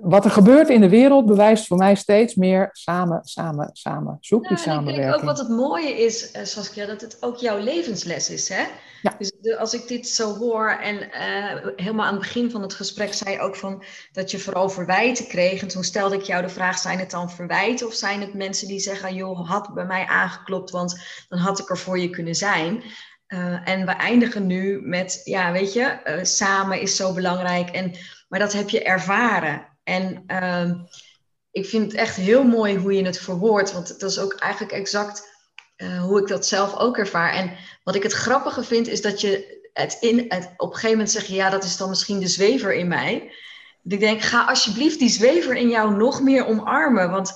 [0.00, 4.16] wat er gebeurt in de wereld bewijst voor mij steeds meer samen, samen, samen.
[4.20, 4.96] Zoek die samenwerking.
[4.96, 8.48] Ik denk ook wat het mooie is, uh, Saskia, dat het ook jouw levensles is.
[8.48, 8.62] Hè?
[9.02, 9.14] Ja.
[9.18, 13.14] Dus als ik dit zo hoor en uh, helemaal aan het begin van het gesprek
[13.14, 13.82] zei ook van
[14.12, 15.62] dat je vooral verwijten kreeg.
[15.62, 18.68] En toen stelde ik jou de vraag, zijn het dan verwijten of zijn het mensen
[18.68, 22.34] die zeggen, joh, had bij mij aangeklopt, want dan had ik er voor je kunnen
[22.34, 22.82] zijn.
[23.28, 27.68] Uh, en we eindigen nu met, ja, weet je, samen is zo belangrijk.
[27.68, 27.92] En,
[28.28, 29.70] maar dat heb je ervaren.
[29.84, 30.70] En uh,
[31.50, 34.72] ik vind het echt heel mooi hoe je het verwoordt, want dat is ook eigenlijk
[34.72, 35.30] exact
[35.76, 37.32] uh, hoe ik dat zelf ook ervaar.
[37.32, 40.90] En wat ik het grappige vind, is dat je het, in, het op een gegeven
[40.90, 43.32] moment zeg je, ja, dat is dan misschien de zwever in mij.
[43.84, 47.32] ik denk, ga alsjeblieft die zwever in jou nog meer omarmen, want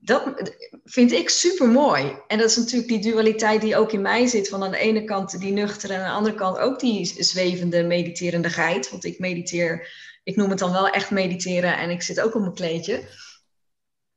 [0.00, 0.52] dat
[0.84, 2.18] vind ik super mooi.
[2.26, 4.48] En dat is natuurlijk die dualiteit die ook in mij zit.
[4.48, 7.82] Van aan de ene kant die nuchtere en aan de andere kant ook die zwevende,
[7.82, 8.90] mediterende geit.
[8.90, 9.88] Want ik mediteer
[10.28, 13.08] ik noem het dan wel echt mediteren en ik zit ook op mijn kleedje.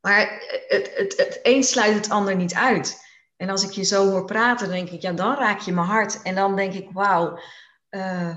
[0.00, 3.00] Maar het, het, het een sluit het ander niet uit.
[3.36, 6.22] En als ik je zo hoor praten, denk ik, ja, dan raak je mijn hart.
[6.22, 7.38] En dan denk ik, wauw,
[7.90, 8.36] uh,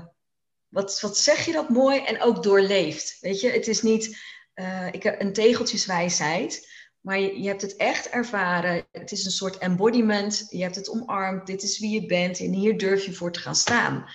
[0.68, 3.18] wat, wat zeg je dat mooi en ook doorleefd.
[3.20, 4.18] Weet je, het is niet
[4.54, 6.68] uh, ik een tegeltjeswijsheid,
[7.00, 8.86] maar je, je, hebt het echt ervaren.
[8.92, 10.46] Het is een soort embodiment.
[10.48, 11.46] Je hebt het omarmd.
[11.46, 14.08] Dit is wie je bent en hier durf je voor te gaan staan.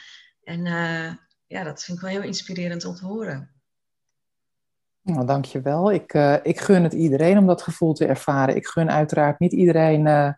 [0.44, 1.12] En uh,
[1.52, 3.52] ja, dat vind ik wel heel inspirerend om te horen.
[5.02, 5.92] Nou, dankjewel.
[5.92, 8.56] Ik, uh, ik gun het iedereen om dat gevoel te ervaren.
[8.56, 10.34] Ik gun uiteraard niet iedereen uh,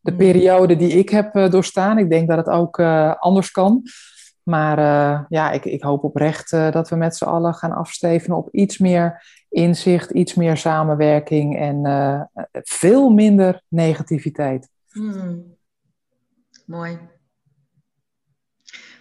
[0.00, 0.16] de mm.
[0.16, 1.98] periode die ik heb uh, doorstaan.
[1.98, 2.80] Ik denk dat het ook
[3.18, 3.82] anders kan.
[4.42, 4.78] Maar
[5.28, 9.24] ja, ik, ik hoop oprecht dat we met z'n allen gaan afstevenen op iets meer
[9.48, 14.68] inzicht, iets meer samenwerking en veel minder negativiteit.
[14.92, 15.56] Mm.
[16.66, 16.98] Mooi.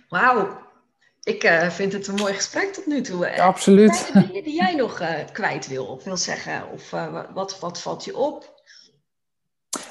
[0.09, 0.64] Wauw,
[1.25, 3.25] ik uh, vind het een mooi gesprek tot nu toe.
[3.25, 3.95] Eh, Absoluut.
[3.95, 6.71] Zijn er dingen die jij nog uh, kwijt wil of wil zeggen?
[6.71, 6.89] Of
[7.33, 8.54] wat, wat valt je op?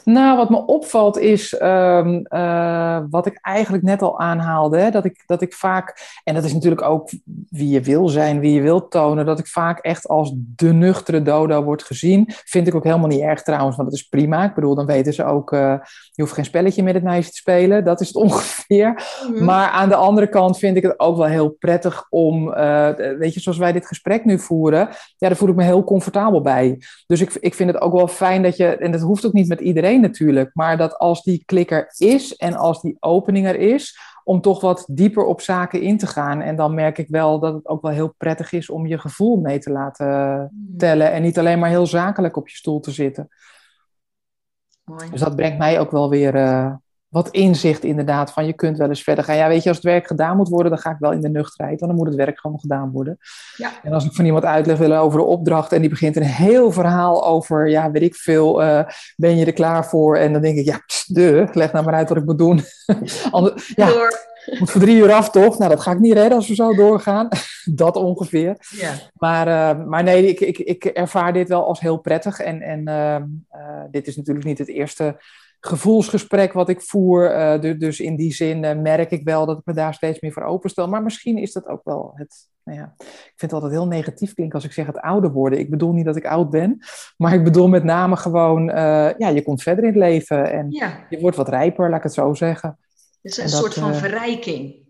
[0.05, 4.79] Nou, wat me opvalt is ehm, eh, wat ik eigenlijk net al aanhaalde.
[4.79, 7.11] Hè, dat, ik, dat ik vaak, en dat is natuurlijk ook
[7.49, 11.23] wie je wil zijn, wie je wil tonen, dat ik vaak echt als de nuchtere
[11.23, 12.25] dodo wordt gezien.
[12.29, 14.45] Vind ik ook helemaal niet erg trouwens, want dat is prima.
[14.45, 15.75] Ik bedoel, dan weten ze ook, uh,
[16.13, 17.85] je hoeft geen spelletje met het meisje te spelen.
[17.85, 19.03] Dat is het ongeveer.
[19.31, 19.45] Mhm.
[19.45, 22.89] Maar aan de andere kant vind ik het ook wel heel prettig om, uh,
[23.19, 26.41] weet je, zoals wij dit gesprek nu voeren, ja, daar voel ik me heel comfortabel
[26.41, 26.79] bij.
[27.07, 29.49] Dus ik, ik vind het ook wel fijn dat je, en dat hoeft ook niet
[29.49, 30.51] met iedereen natuurlijk.
[30.55, 34.85] Maar dat als die klikker is en als die opening er is, om toch wat
[34.91, 36.41] dieper op zaken in te gaan.
[36.41, 39.37] En dan merk ik wel dat het ook wel heel prettig is om je gevoel
[39.37, 40.75] mee te laten hmm.
[40.79, 41.13] tellen.
[41.13, 43.29] En niet alleen maar heel zakelijk op je stoel te zitten.
[44.85, 45.11] Mooi.
[45.11, 46.75] Dus dat brengt mij ook wel weer uh,
[47.15, 49.37] wat inzicht inderdaad van je kunt wel eens verder gaan.
[49.37, 51.29] Ja, weet je, als het werk gedaan moet worden, dan ga ik wel in de
[51.29, 53.19] nuchterheid, want dan moet het werk gewoon gedaan worden.
[53.57, 53.71] Ja.
[53.83, 56.73] En als ik van iemand uitleg wil over de opdracht en die begint een heel
[56.73, 58.81] verhaal over, ja, weet ik veel, uh,
[59.17, 60.17] ben je er klaar voor?
[60.17, 62.61] En dan denk ik, ja, pst, de, leg nou maar uit wat ik moet doen.
[63.31, 64.13] Ander, ja, Door.
[64.59, 65.59] moet voor drie uur af toch?
[65.59, 67.29] Nou, dat ga ik niet redden als we zo doorgaan.
[67.75, 68.57] dat ongeveer.
[68.71, 68.93] Ja.
[69.15, 72.41] Maar, uh, maar nee, ik, ik, ik ervaar dit wel als heel prettig.
[72.41, 75.17] En, en uh, dit is natuurlijk niet het eerste
[75.67, 77.37] gevoelsgesprek wat ik voer.
[77.65, 80.33] Uh, dus in die zin uh, merk ik wel dat ik me daar steeds meer
[80.33, 80.89] voor openstel.
[80.89, 82.53] Maar misschien is dat ook wel het.
[82.65, 85.59] Nou ja, ik vind het altijd heel negatief klinken als ik zeg het ouder worden.
[85.59, 86.79] Ik bedoel niet dat ik oud ben,
[87.17, 88.75] maar ik bedoel met name gewoon, uh,
[89.19, 90.71] ja, je komt verder in het leven en
[91.09, 92.79] je wordt wat rijper, laat ik het zo zeggen.
[93.23, 94.84] Het is een soort van verrijking.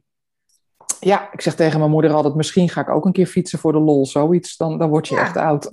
[1.05, 3.73] Ja, ik zeg tegen mijn moeder altijd, misschien ga ik ook een keer fietsen voor
[3.73, 4.57] de lol, zoiets.
[4.57, 5.65] Dan, dan word je echt oud.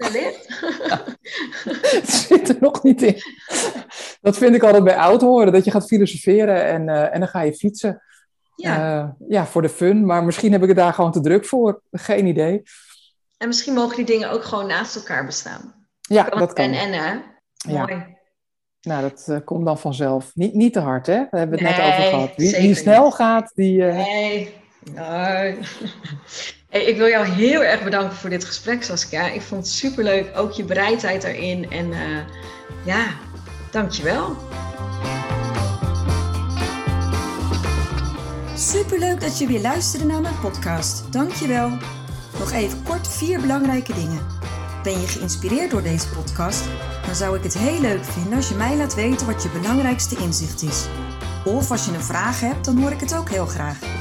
[1.97, 3.15] het zit er nog niet in.
[4.21, 7.29] Dat vind ik altijd bij oud horen, dat je gaat filosoferen en, uh, en dan
[7.29, 8.01] ga je fietsen.
[8.55, 8.99] Ja.
[9.01, 10.05] Uh, ja, voor de fun.
[10.05, 11.81] Maar misschien heb ik het daar gewoon te druk voor.
[11.91, 12.61] Geen idee.
[13.37, 15.87] En misschien mogen die dingen ook gewoon naast elkaar bestaan.
[16.01, 16.65] Ja, dat kan.
[16.65, 17.19] En en, hè?
[17.73, 18.19] Mooi.
[18.81, 20.31] Nou, dat uh, komt dan vanzelf.
[20.33, 21.15] Niet, niet te hard, hè?
[21.15, 22.35] Daar hebben we het net over gehad.
[22.35, 23.81] Wie, wie snel gaat, die...
[23.81, 24.60] Nee,
[26.69, 29.27] Hey, ik wil jou heel erg bedanken voor dit gesprek, Saskia.
[29.27, 31.71] Ik vond het superleuk, ook je bereidheid daarin.
[31.71, 32.17] En uh,
[32.85, 33.05] ja,
[33.71, 34.37] dankjewel.
[38.55, 41.11] Superleuk dat je weer luisterde naar mijn podcast.
[41.11, 41.69] Dankjewel.
[42.39, 44.27] Nog even kort vier belangrijke dingen.
[44.83, 46.63] Ben je geïnspireerd door deze podcast?
[47.05, 50.17] Dan zou ik het heel leuk vinden als je mij laat weten wat je belangrijkste
[50.17, 50.85] inzicht is.
[51.45, 54.00] Of als je een vraag hebt, dan hoor ik het ook heel graag.